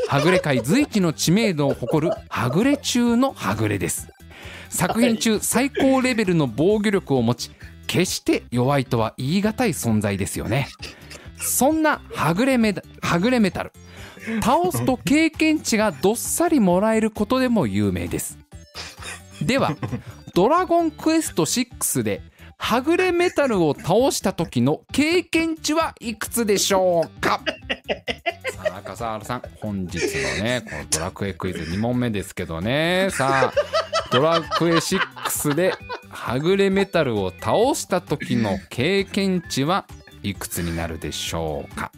[0.08, 4.08] はぐれ界随一の知名度を誇るはぐれ中のはぐれです。
[4.68, 7.50] 作品中最高レベルの防御力を持ち
[7.86, 10.68] 決して弱いとは言い難い存在ですよね。
[11.36, 13.72] そんなはぐれメタはぐれメタル
[14.42, 18.38] 倒すと経験値がどっさりもらえることでも有名です。
[19.42, 19.74] では
[20.34, 22.22] 「ドラゴンクエスト6」で
[22.58, 27.40] はぐれメタルを倒した時の経験値はいくつでしょうか？
[28.54, 33.08] さあ笠原さん本日のねこのドラクエクイズ2問目ですけどね。
[33.12, 35.72] さあドラクエ6で
[36.10, 39.86] はぐれメタルを倒した時の経験値は
[40.22, 41.92] いくつになるでしょうか？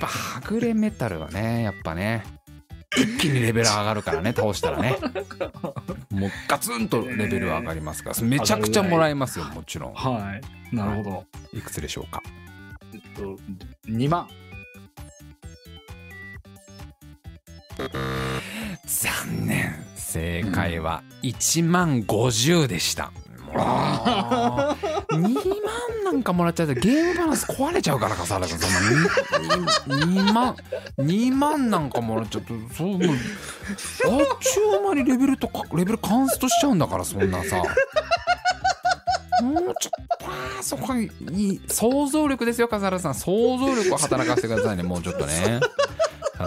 [0.00, 2.24] ぱはぐれメタルはねやっぱね。
[2.96, 4.96] 一気にレベル上がるからね倒したらね。
[6.10, 8.22] もうガツンとレベル上がりますから。
[8.22, 9.94] めちゃくちゃもらえますよもちろん。
[9.94, 10.40] は
[10.72, 10.74] い。
[10.74, 11.24] なるほど。
[11.52, 12.20] いくつでしょうか？
[12.92, 13.36] えっと、
[13.88, 14.28] 2万。
[18.86, 19.84] 残念。
[19.96, 23.58] 正解は1万50でした、もう2
[25.14, 25.59] 万
[26.10, 29.06] なんかもらっちゃってゲームバランス壊れちゃうから笠原君そんな
[29.86, 30.56] 2, 2万
[30.98, 33.08] 2万なんかもらっちゃってそうもうあっ
[34.40, 37.62] ちゅう間にレベルとかレベルカンストしちゃうんだからそんなさ。
[39.42, 45.60] もうちょっとあーそこはいい想像力ですよ笠原さん想像力を働かせてくださいねもうちょっとね。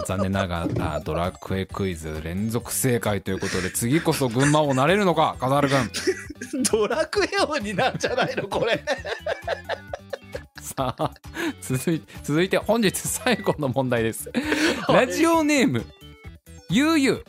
[0.02, 5.90] 残念ながらドラクエクイズ連続不正解ということで次こそ群馬王なれるのか笠原君
[6.70, 8.84] ドラクエ王になるんじゃないのこれ。
[10.60, 11.10] さあ
[11.60, 14.30] 続い続いて本日最後の問題です。
[14.88, 15.84] ラジオネーム
[16.70, 17.24] ゆうゆう。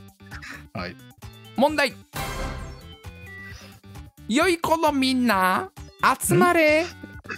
[0.74, 0.96] はい。
[1.56, 1.94] 問題。
[4.28, 5.70] 良い子のみんな
[6.20, 6.86] 集まれ。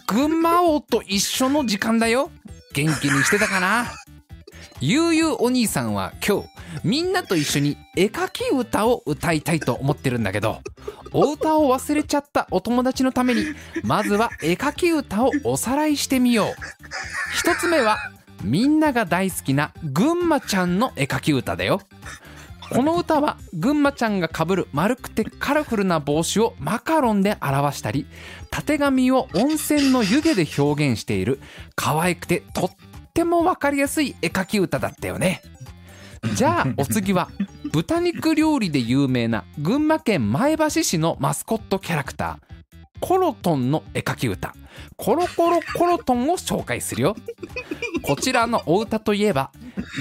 [0.07, 2.29] 群馬王と一緒の時間だよ。
[2.73, 3.87] 元気にしてたかな？
[4.79, 6.49] ゆうゆうお兄さんは今日
[6.83, 10.61] みんなと一緒に絵描き歌を歌いたいと思ってるんだけど
[11.13, 13.45] お歌を忘れちゃったお友達のために
[13.83, 16.47] まずは絵描き歌をおさらいしてみよう。
[17.35, 17.97] 一つ目は
[18.43, 21.81] みんなが大好きな群馬ちゃんの絵描き歌だよ。
[22.69, 28.05] この歌はぐんまちゃんがかぶる丸くてカラフルな帽子をマカロンで表したり
[28.51, 31.39] たてがみを温泉の湯気で表現している
[31.75, 32.71] 可愛くてとっ
[33.17, 35.41] ても分かりやすい絵描き歌だったよね。
[36.35, 37.29] じゃあお次は
[37.71, 44.53] 豚肉料理で有名な群馬県前橋市のマスコットキャラクターコロトンの絵描き歌。
[44.97, 47.15] コロコロコロトンを紹介するよ。
[48.03, 49.51] こちらのお歌といえば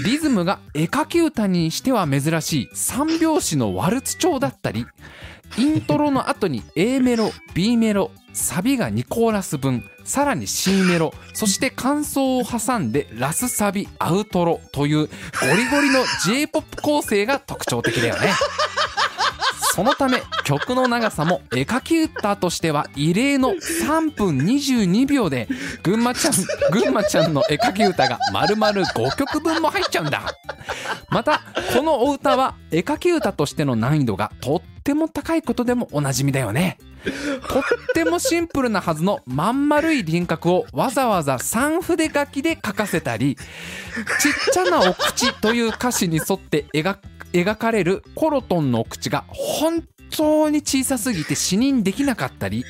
[0.04, 4.84] リズムが絵描き歌にしては珍しい三拍子のワルツ調だったり
[5.56, 9.88] イントロの後に A メロ B メロサビが2コーラス分。
[10.04, 11.12] さらに C メロ。
[11.32, 15.10] そして感想を挟んでラスサビアウトロというゴ
[15.56, 18.32] リゴリの J-POP 構成が特徴的だよね。
[19.72, 25.48] そのため曲の長さも絵描き歌としては異例の3分22秒で
[25.82, 26.34] 群馬ちゃん
[26.72, 30.22] 群馬ちゃんの絵描き歌が丸々5曲分も入っちゃうんだ。
[31.10, 31.42] また
[31.74, 36.78] このお歌は絵描き歌としての難易度がとっても高いことでもおなじみだよね。
[37.48, 37.62] とっ
[37.94, 43.36] てもシンプルなはずのまん丸い輪郭をわざわざ三筆書きで書かせたり
[44.18, 46.96] ちっちゃなお口という歌詞に沿って描
[47.32, 52.64] 描かれるコロトンのお口が本当に小さすぎて視認できなかったり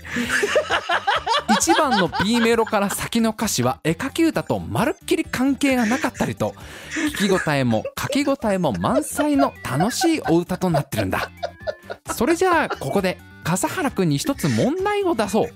[1.48, 6.54] 1番の B メロから先の歌詞は絵描き歌とまるっきり関係がなかったりと
[7.12, 11.30] 聞き応えも書き応えも満載の楽しいお歌となってるんだ
[12.14, 15.48] それじゃあここで笠原くんに一つ問題を出そう。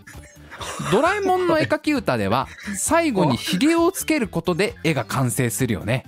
[0.93, 2.47] ドラえもんの絵描き歌では
[2.77, 6.05] 最後にひげをつけることで絵が完成するよね。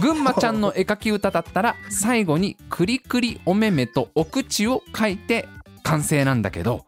[0.00, 5.48] 群馬ちゃんの絵描き歌だったら最後にくりくりお目目とお口を描いて
[5.82, 6.84] 完成なんだけど。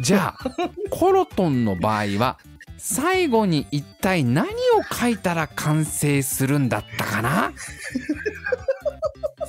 [0.00, 0.50] じゃあ
[0.88, 2.38] コロトンの場合は
[2.78, 4.52] 最後に一体何を
[4.90, 7.52] 描いたら完成するんだったかな？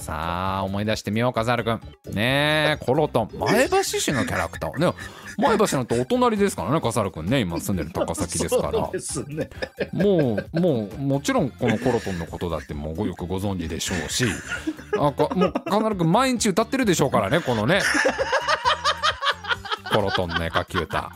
[0.03, 1.71] さあ思い出してみよう笠原く
[2.09, 3.29] んねえコロトン。
[3.39, 4.77] 前橋市のキャラクター。
[4.77, 4.93] ね
[5.37, 7.39] 前橋なんてお隣ですからね笠原くんね。
[7.39, 8.91] 今住んでる高崎ですから。
[9.33, 9.49] ね。
[9.93, 14.25] もうもうもちろんこのコロトンのことだってもうごよくご存知でしょうし。
[14.99, 17.79] あかもう必ず毎日歌ってるでしょうからねこのね
[19.93, 21.11] コロトンの絵描き歌。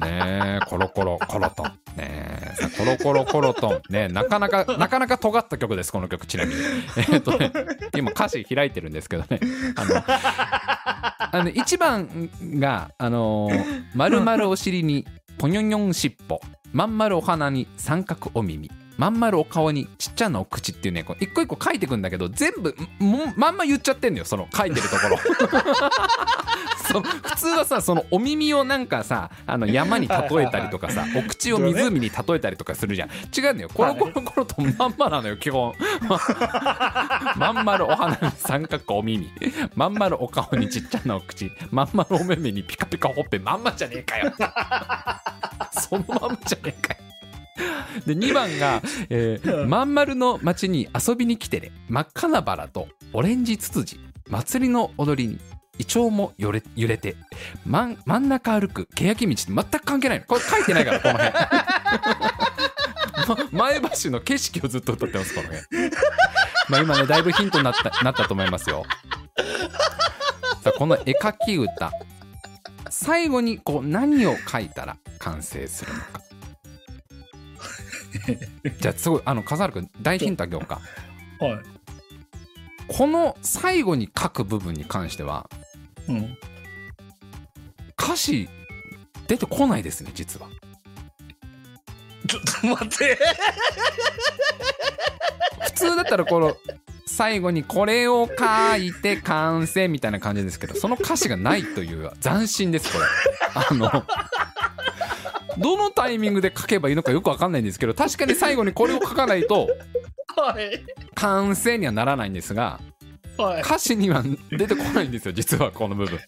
[0.00, 1.72] ねコロコロコロトン。
[1.96, 3.82] ねさコロコロコロトン。
[3.90, 6.60] ねなかなかなかなか尖った曲ですこの曲ちなみに。
[7.12, 7.52] えっとね
[7.94, 9.40] 今歌詞開いてるんですけどね。
[9.76, 15.06] あのあの1番があのー丸々お尻に
[15.38, 16.40] ポニョニョン尻尾。
[16.72, 18.70] まん丸お鼻に三角お耳。
[18.96, 25.18] まん丸お顔にちっちゃなお口っていうねこう一個一個書いてくんだけど全部もまんま言っちゃってんのよその書いてるところ。
[26.86, 33.08] そ普通はさそのお耳をなんかさあの山に例えたりとかさお口を湖に例えたりとかするじゃん。
[33.36, 33.70] 違うのよ。
[33.72, 35.74] コロコロコロとまんまなのよ基本。
[37.36, 39.30] まん丸お鼻に三角お耳。
[39.74, 41.50] まん丸お顔にちっちゃなお口。
[41.70, 43.38] まん丸お目目にピカピカほっぺ。
[43.38, 44.32] まんまじゃねえかよ
[45.72, 47.15] そのまんまじゃねえかよ
[48.06, 51.72] で2番が、えーまん丸の町に遊びに来てね。
[51.88, 54.00] 真っ赤なバラとオレンジツツジ。
[54.28, 55.38] 祭りの踊りに
[55.78, 57.16] イチョウも揺れ揺れて。
[57.64, 60.26] 真ん真ん中歩く欅道って全く関係ないの。
[60.26, 61.32] これ書いてないからこの辺。
[63.52, 65.90] ま 前橋の景色をずっと歌ってますこの辺。
[66.68, 68.84] まあ今ねだいぶヒントになったなったと思いますよ。
[70.62, 71.90] さあこの絵描き歌。
[72.88, 76.25] 最後にこう何を書いたら完成するのか
[78.80, 80.80] じゃあすごいあの笠原君大ヒントあげようか
[81.40, 81.58] はい。
[82.88, 85.48] この最後に書く部分に関しては
[86.08, 86.38] うん。
[88.00, 88.48] 歌詞
[89.26, 90.48] 出てこないですね実は
[92.28, 93.18] ちょっと待って。
[95.64, 96.56] 普通だったらこの
[97.06, 103.04] 最後にこれを書いて完成みたいな感じですけどその歌詞がないという斬新ですこれ
[103.54, 104.04] あの
[105.58, 109.68] どのタイミングで書けばいいのかよくわかんないんですけど確かに最後にこれを書かないと
[110.36, 110.84] はい。
[111.14, 112.80] 完成にはならないんですが
[113.38, 113.60] はい。
[113.62, 116.18] 歌詞には出てこないんですよ実はこの部分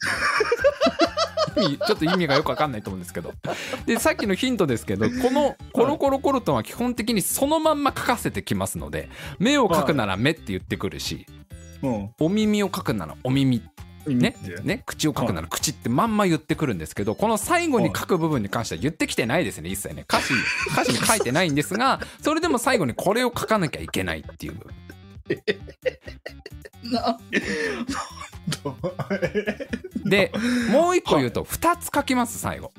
[1.58, 3.32] ちょっと意味がよくわかんないと思うんですけど
[3.84, 9.08] でさっきのヒントですけどこの「コロコロコロトン」は基本的にそのまんま書かせてきますので
[9.38, 11.26] 目を描くなら目って言ってくるし
[11.82, 12.10] うん。
[12.20, 13.62] お耳を描くならお耳
[14.06, 20.04] ねね口を描くなら口ってまんま言ってくるんですけどこの最後に書く部分に関しては言ってきてないですね一切ね。
[20.08, 20.32] 歌詞
[20.72, 24.56] 歌詞に書いてないんですがそれでも最後にこれを書かなきゃいけないっていう。
[30.04, 30.32] で
[30.70, 32.72] もう一個言うと2つ書きます最後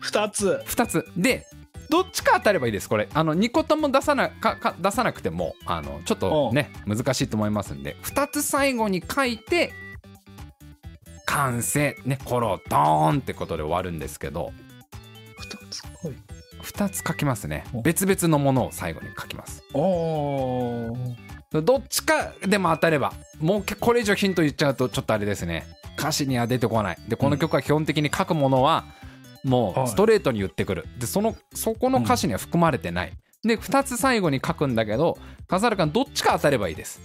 [0.00, 0.62] 二つ。
[0.66, 1.46] 2つで
[1.88, 9.72] どっちか当たればいいですこれあの2個とも出さなかか出さなくてもあのちょっとね難しいと思いますんで2つ最後に書いて
[11.38, 11.96] 完成。
[12.04, 14.52] ねコロドーンってことで終わるんですけど。
[15.38, 15.82] 二つ。
[15.84, 16.16] はい。
[16.62, 17.64] 2つ書きますね。
[17.72, 17.80] お。
[17.80, 19.62] 別々のものを最後に書きます。
[19.72, 21.62] おー。
[21.62, 25.64] どっちかでも当たればもうけこれ以上ヒント言っちゃうとちょっとあれですね。
[25.96, 26.98] 歌詞には出てこない。
[27.06, 28.84] でこの曲は基本的に書くものは
[29.44, 29.84] もはい。
[29.84, 30.86] うストレートに言ってくる。
[30.98, 33.12] でそのそこの歌詞には含まれてない、
[33.44, 35.16] で2つ最後に書くんだけど
[35.46, 37.00] 笠原君どっちか当たればいいです。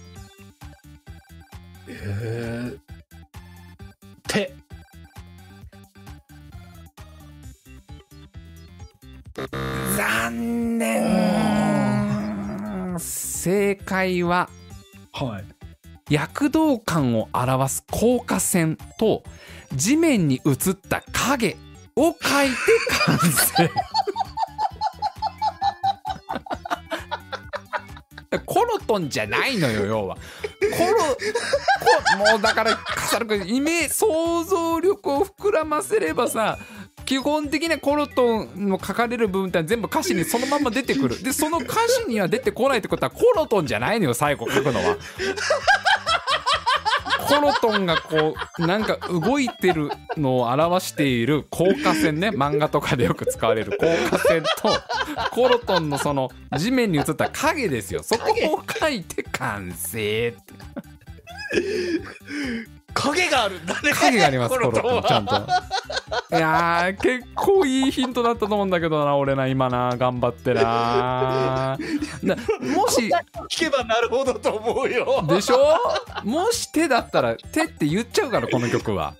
[1.86, 2.83] えー。
[4.34, 4.52] 手。
[9.96, 11.04] 残念
[12.98, 14.50] 正解は
[15.12, 15.44] はい。
[16.12, 19.22] 躍動感を表す効果線と
[19.72, 21.56] 地面に映った影
[21.96, 22.54] を書いて
[23.06, 23.70] 完成
[28.40, 30.16] コロトンじゃないのよ要は。
[30.16, 36.58] コロもうだから笠原君イメ想像力を膨らませればさ
[37.04, 41.22] 基本的なコロトンの書かれる部分って全部歌詞にそのまま出てくる。
[41.22, 44.96] でその歌詞には出てこないってことはコロトンじゃないのよ最後書くのは。
[47.28, 54.50] コロトンがこうなんか動いてるのを表している効果線ね漫画とかでよく使われる効果線と
[55.30, 58.02] コロトンのその地面に映った影ですよ。
[58.02, 60.54] そこを描いて完成って。
[62.94, 63.60] 影がある。
[63.60, 63.92] んだね。
[63.92, 65.34] 影がありますコロちゃんと。
[66.30, 71.76] いやー結構いいヒントだったと思うんだけどな俺な今な頑張ってな。
[72.22, 73.10] なもし
[73.50, 75.24] 聞けばなるほどと思うよ。
[75.28, 75.78] でしょ？
[76.24, 79.14] もし手だったら手って言っちゃうからこの曲は。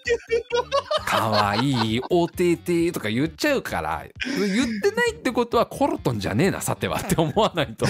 [1.06, 4.02] かわいいおててとか言っちゃうから。
[4.24, 7.86] 言ってないってことはコロトンじゃねえなさてはって思わないと。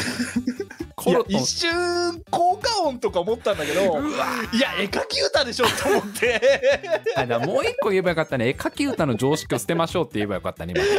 [0.97, 1.35] コロトン。
[1.41, 6.41] 一瞬効果音とか思ったんだけどうわいや絵描き歌でしょと思って。
[7.17, 8.49] あだもう一個言えばよかったね。
[8.49, 10.85] 絵描き歌の常識を捨てましょうって言えばよかったね今。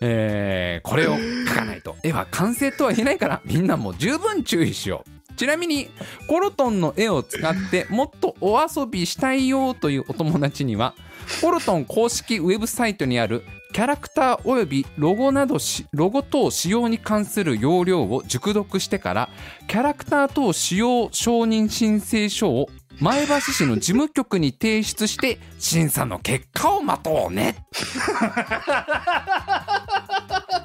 [0.00, 1.96] えーこれを描かないと。
[2.02, 5.34] 絵は完成とは言えないからみんなも十分注意しよう。
[5.34, 5.88] ちなみに
[6.28, 10.94] コロトンの絵を使ってもっとお遊びしたいよというお友達には
[11.40, 19.28] コロトン公式ウェブサイトにあるキャラクターおよびロゴなどしロゴ等使用に関する要領を熟読してから
[19.66, 22.68] キャラクター等使用承認申請書を
[23.00, 27.64] 前橋市の事務局に提出して審査の結果を待とうね。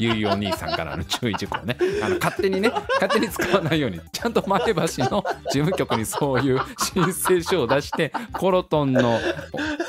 [0.03, 1.77] ゆいお兄さんからの注意事項ね。
[2.03, 3.99] あの勝手にね勝手に使わないように。
[4.11, 9.19] ちゃんと前橋の事務局にそういう申請書を出してコロトンの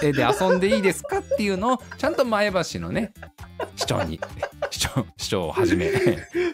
[0.03, 3.13] 絵で遊んでいいですかっていうのをちゃんと前橋のね
[3.77, 4.21] 市長に
[4.71, 5.91] 市長市長をはじめ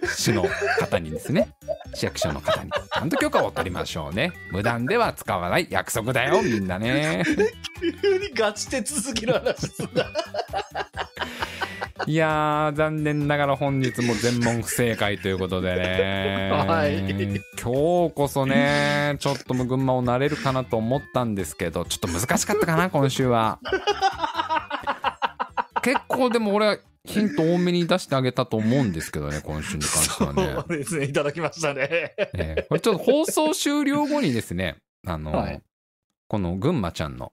[0.04, 0.44] 市の
[0.78, 1.48] 方にですね。
[1.94, 2.70] 市役所の方に。
[2.70, 4.32] ちゃんと許可を取りましょうね。
[4.50, 5.66] 無断では使わない。
[5.70, 6.42] 約束だよ。
[6.42, 7.24] みんなね。
[8.02, 10.06] 急にガチ手続きの話すんだ。
[12.06, 16.50] いやー残念ながら本日も全問不正解ということでね。
[16.50, 16.98] はい。
[16.98, 17.40] 今日
[18.14, 23.58] こそねちょっともう群馬をなれるかなと思ったんですけどちょっと難しかったかな今週は。
[25.82, 31.04] 結構でも俺はヒント多めに出してあげたと思うんですけどね 今週に関してはねそうですね。
[31.06, 31.88] いただきましたね。
[31.90, 34.76] ええこれちょっと放送終了後にですね、
[35.06, 35.62] あの、はい
[36.30, 37.32] この群馬ちゃんの、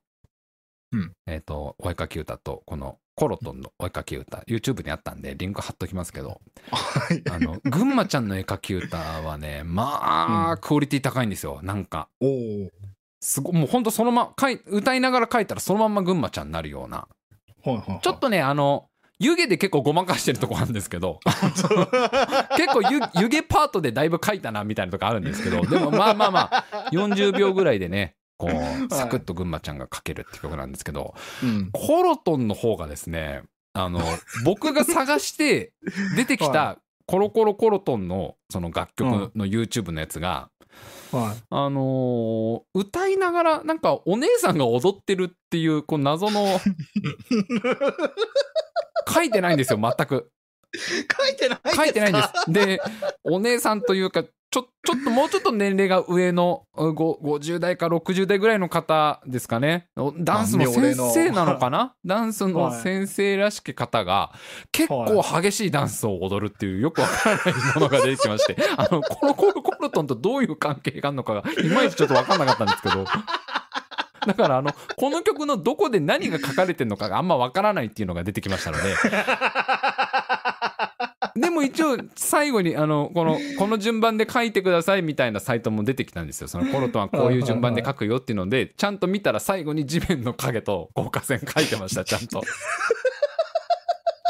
[0.92, 6.42] うんえっ、と、お絵かき歌と、このコロトンのお絵かき歌、YouTube にあったんで、リンク貼っときますけど、
[6.72, 7.22] はい。
[7.30, 11.60] あの、群馬ちゃんの絵かき歌はね、まあ、クオリティ高いんですよ。
[11.62, 12.70] なんか、おお。
[13.22, 17.08] すごもうほんとそのま、かい歌いながら書いたらそのまんま群馬ちゃんになるような。
[17.64, 18.02] はいはいはい。
[18.02, 18.90] ちょっとね、あの、
[19.20, 21.20] 湯気で結構ごまかしてるとこあるんですけど、
[22.56, 31.70] 結構湯湯気パートでだいぶ書いたなみたいなとこあるんですけど、でもまあまあまあ、40秒ぐらいでね、こう、サクッと群馬ちゃんが書けるって曲なんですけど、うん。
[31.72, 33.42] コロトンの方がですね、
[33.74, 34.02] あの、
[34.46, 35.74] 僕が探して
[36.16, 40.50] 出てきはたコロコロコロトンのその楽曲の YouTube のやつが、
[41.12, 41.44] はい。
[41.50, 46.46] あのー歌いながらなんかお姉さんが踊ってるっていうこう謎の
[49.08, 50.30] 書いてないんですよ全く。
[50.76, 52.52] 書いてない書いてないんです。
[52.52, 52.82] で
[53.24, 59.88] お姉さんというかちょちょっともうちょっと年齢が上のうご50代か60代ぐらいの方ですかね。
[60.20, 60.72] ダンスの。
[60.72, 61.96] 先生なのかな？
[62.06, 64.32] ダンスの先生らしき方が
[64.72, 67.46] 結構激しいダンスを踊るっていうよくわからない
[67.76, 68.56] ものが出てきまして。
[68.78, 73.06] あのコロコロコロトンとどういう関係があるのかがいまいちちょっとわかんなかったんですけど
[74.28, 78.94] だからあのこの曲のどこで何が書かれてるのかがあんまわからないっていうのが出てきましたので
[81.40, 86.48] でも一応最後にあのこのこの順番で書いてくださいみたいなサイトも出てきたんですよ。
[86.48, 92.42] そのコロトンはこういう順番で書くよっていうのでちゃんと見たら最後に地面の影と豪華線書いてましたちゃんと。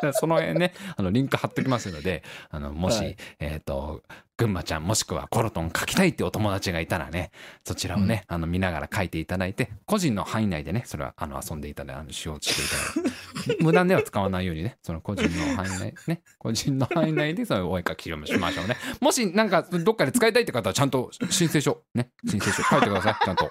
[0.13, 3.17] その辺ねあのリンク貼っておきますのであのもし、はい。
[3.39, 4.03] えっ、と
[4.37, 7.31] 群馬ちゃんもしくはコロトン書きたいってお友達がいたらね
[7.65, 13.17] そちらをね、あの見ながら書いていただいて個人の範囲内でねそれはあの遊んでいただいてあの使用していただいて。
[13.63, 18.77] 無断では使わないようにねその個人の範囲内ね個人の範囲内でそのお絵かきをしましょうね。
[18.99, 23.25] もしなんかどっかで使いたいって方はちゃんと申請書ね申請書書いてください。
[23.25, 23.49] ちゃんと。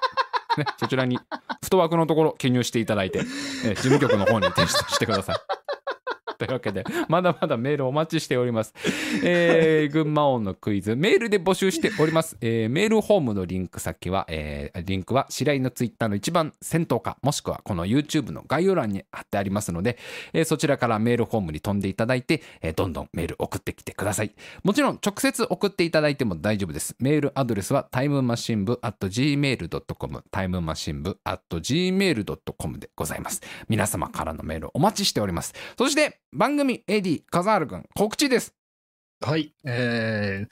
[0.56, 1.22] ね、そちらにフ
[1.64, 5.36] ットワークのところ記入していただいて、えー事務局の方に提出してください。
[6.38, 8.74] というわけで、まだまだメールお待ちしております。
[9.24, 12.36] えー、群馬音のクイズ、メールで募集しております。
[12.40, 19.98] えーメールホームのリンク先は、えーリンクは白井のツイッターの一番先頭か、もしくはこの YouTube の概要欄に貼ってありますので、
[20.32, 24.32] えーそちらからメールホームに飛んでいただいて、えーどんどんメール送ってきてください。
[24.62, 26.94] もちろん、直接送っていただいても大丈夫です。
[26.98, 33.40] メールアドレスはタイムマシン部 at gmail.com、タイムマシン部 at gmail.com でございます。
[33.68, 35.54] 皆様からのメールお待ちしております。
[35.78, 38.54] そして、番組 AD カザール君、告知です。
[39.22, 39.54] はい。
[39.64, 40.46] え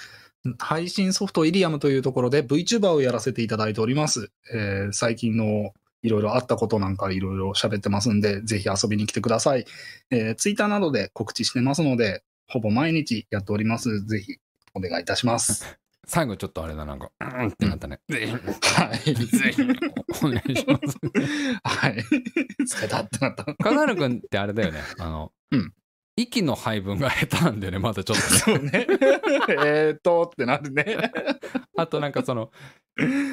[0.47, 4.31] ー、配信ソフトイリアムというところで VTuber をやらせていただいております。
[4.51, 9.67] えー、最近のいろいろあったことなんかいろいろ喋ってますんで、ぜひ遊びに来てください。
[10.11, 14.07] えー、ツイッターなどで告知してますので、ほぼ毎日やっております。
[14.07, 14.37] ぜひ
[14.73, 15.79] お願いいたします。
[16.07, 18.01] 最後ちょっとあれだ、なんか、うんってなったね。
[18.09, 19.15] ぜひ、はい。
[19.25, 19.63] ぜひ、
[20.25, 20.99] お願いします。
[21.65, 21.97] はい。
[22.67, 23.45] 疲れたってなった。
[23.45, 24.81] カザール君ってあれだよね。
[24.99, 25.75] あの、うん
[26.17, 28.39] 息の配分が下手なんだよね、まだちょっとね。
[28.39, 28.87] そうね。
[29.67, 31.11] えーっとってなるね。
[31.77, 32.53] あとなんかその、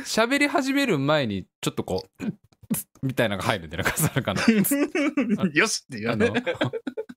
[0.03, 2.25] 喋り始める前に、ちょっとこう、
[3.03, 5.45] みたいなのが入るんだよね、カザール君の。
[5.53, 6.43] よしって言あのうね。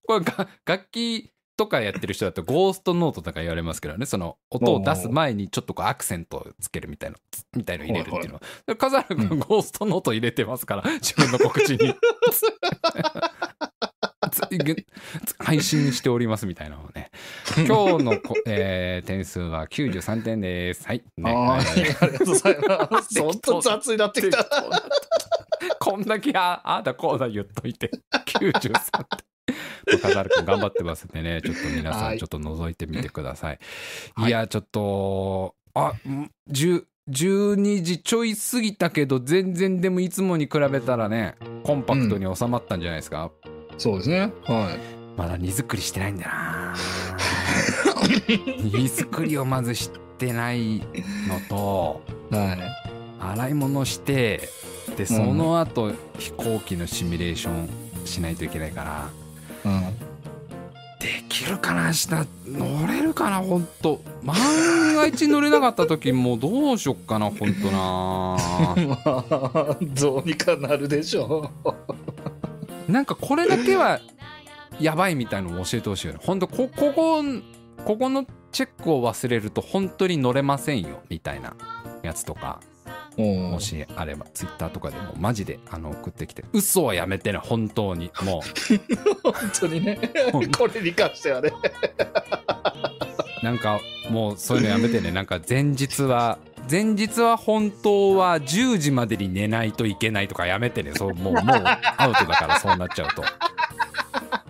[0.06, 7.16] これが楽器とかやってる人だとゴーストノートとか言われますけどねその音を出す前にちょっとこうアクセントをつけるみたいな
[7.54, 11.94] みたいの入れるっていうのはカザール君ゴーストノート入れてますから自分の告知に
[15.38, 17.10] 配信しておりますみたいなのをね。
[17.66, 20.86] 今日のこ、えー点数は93点です。
[20.86, 21.32] はい、ね。
[21.32, 22.56] はい、えーありがとうござい
[22.90, 23.20] ます。
[23.20, 24.46] 本当雑になってきた。
[25.80, 27.90] こんだけああだこうだ言っといて。
[28.12, 30.00] 93点。
[30.00, 31.42] カザール君頑張ってますんでね。
[31.42, 32.16] ちょっと皆さはい。
[32.16, 33.58] んちょっと覗いてみてください。
[34.14, 34.28] はい。
[34.28, 43.30] い、やちょっとあん10 12時ちょい過ぎたけど全然でもいつもに比べたらねコンパクトに収まったんじゃないですか、
[43.78, 44.32] そうですね。
[44.44, 44.76] は
[45.16, 46.74] まだ荷造りしてないんだな
[48.78, 50.78] 荷造りをまずしてない
[51.28, 52.02] のと
[52.32, 52.34] い。
[52.34, 52.58] はい。
[53.20, 54.48] 洗い物して
[54.96, 57.68] でその後、飛行機のシミュレーション
[58.04, 58.84] しないといけないか
[59.64, 59.80] らうん。
[61.00, 62.08] できるかな明日
[62.46, 64.36] 乗れるかな本当万
[64.96, 67.76] が一乗れなかった時もうどうしよっかな本当な
[69.04, 71.50] まあ、どうにかなるでしょ
[72.88, 74.00] なんかこれだけは
[74.80, 77.22] やばいみたいのを教えてほしいよね本当こここ
[77.84, 81.56] ここのチェックを忘れると本当に乗れませんよみたいな
[82.02, 82.60] やつとか
[83.16, 83.20] う。
[83.22, 88.42] ももしあればツイッターとかでもマジであの送ってきて嘘はやめてね本当にも
[89.22, 89.98] 本当にね。
[90.56, 91.50] これに関してはね。
[93.42, 93.80] うなんか
[94.10, 96.38] もうそういうのやめてねなんか前日は
[96.70, 100.92] 前日は本当は10時までに寝ないといけないとかやめてね。
[100.94, 101.64] そうもうもう
[101.96, 103.22] アウトだからそうなっちゃうと。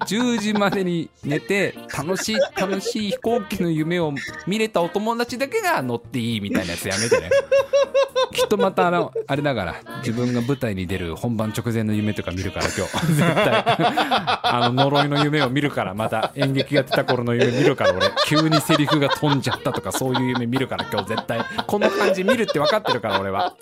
[0.00, 4.12] 10時までに寝て楽しい楽しい飛行機の夢を
[4.46, 7.30] 見れたお友達だけが乗っていいみたいなやつやめてね。
[8.32, 13.06] きっとまたあのあれだから自分が舞台に出る本番直前の夢とか見るから今日。
[13.06, 13.64] 絶対。
[14.42, 18.10] あの呪いの夢を見るからまた演劇やってた頃の夢見るから俺。
[18.26, 21.44] 急にセリフが飛んじゃったとかそういう夢見るから今日絶対。
[21.66, 23.54] この感じ見るって分かってるから俺は。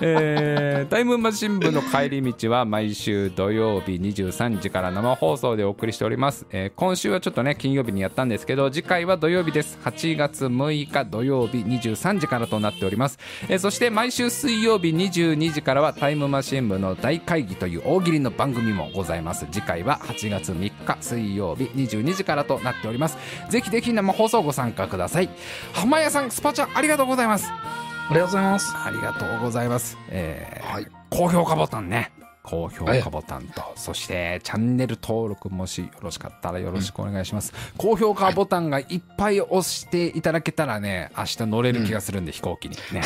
[0.00, 5.41] えータイムマシン部の帰り道は毎週土曜日23時から生放送。
[5.56, 9.78] でお送りしております、えー今週はちょっとね金曜日にやったんですけど次回は土曜日です。
[9.84, 13.18] 8月6日土曜日23時からとなっております、
[13.48, 19.46] えーそして毎週水曜日22時からはタイムマシン部の大会議という大喜利の番組もございます。
[19.50, 23.18] 次回は8月3日水曜日22時からとなっております。
[23.50, 25.28] ぜひぜひ生放送ご参加ください。
[25.72, 27.50] 浜谷さんスパチャありがとうございます。
[27.50, 28.72] ありがとうございます。
[28.76, 29.98] ありがとうございます。
[30.08, 30.86] えーはい。
[31.10, 32.12] 高評価ボタンね。
[32.42, 37.52] 高評価ボタンと、そしてチャンネル登録もしよろしかったらよろしくお願いします。
[37.76, 43.02] 高評価ボタンがいっぱい押していただけたらね、明日乗れる気がするんで、飛行機にね。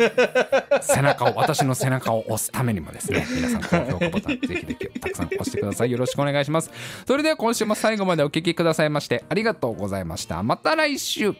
[0.82, 5.90] 背中を、私の背中を押すためにもですね、皆さん高評価ボタンぜひぜひたくさん押してください。
[5.90, 6.70] よろしくお願いします。
[7.06, 10.42] それでは今週も最後までお聞きくださいましてありがとうございました。
[10.42, 11.34] また来週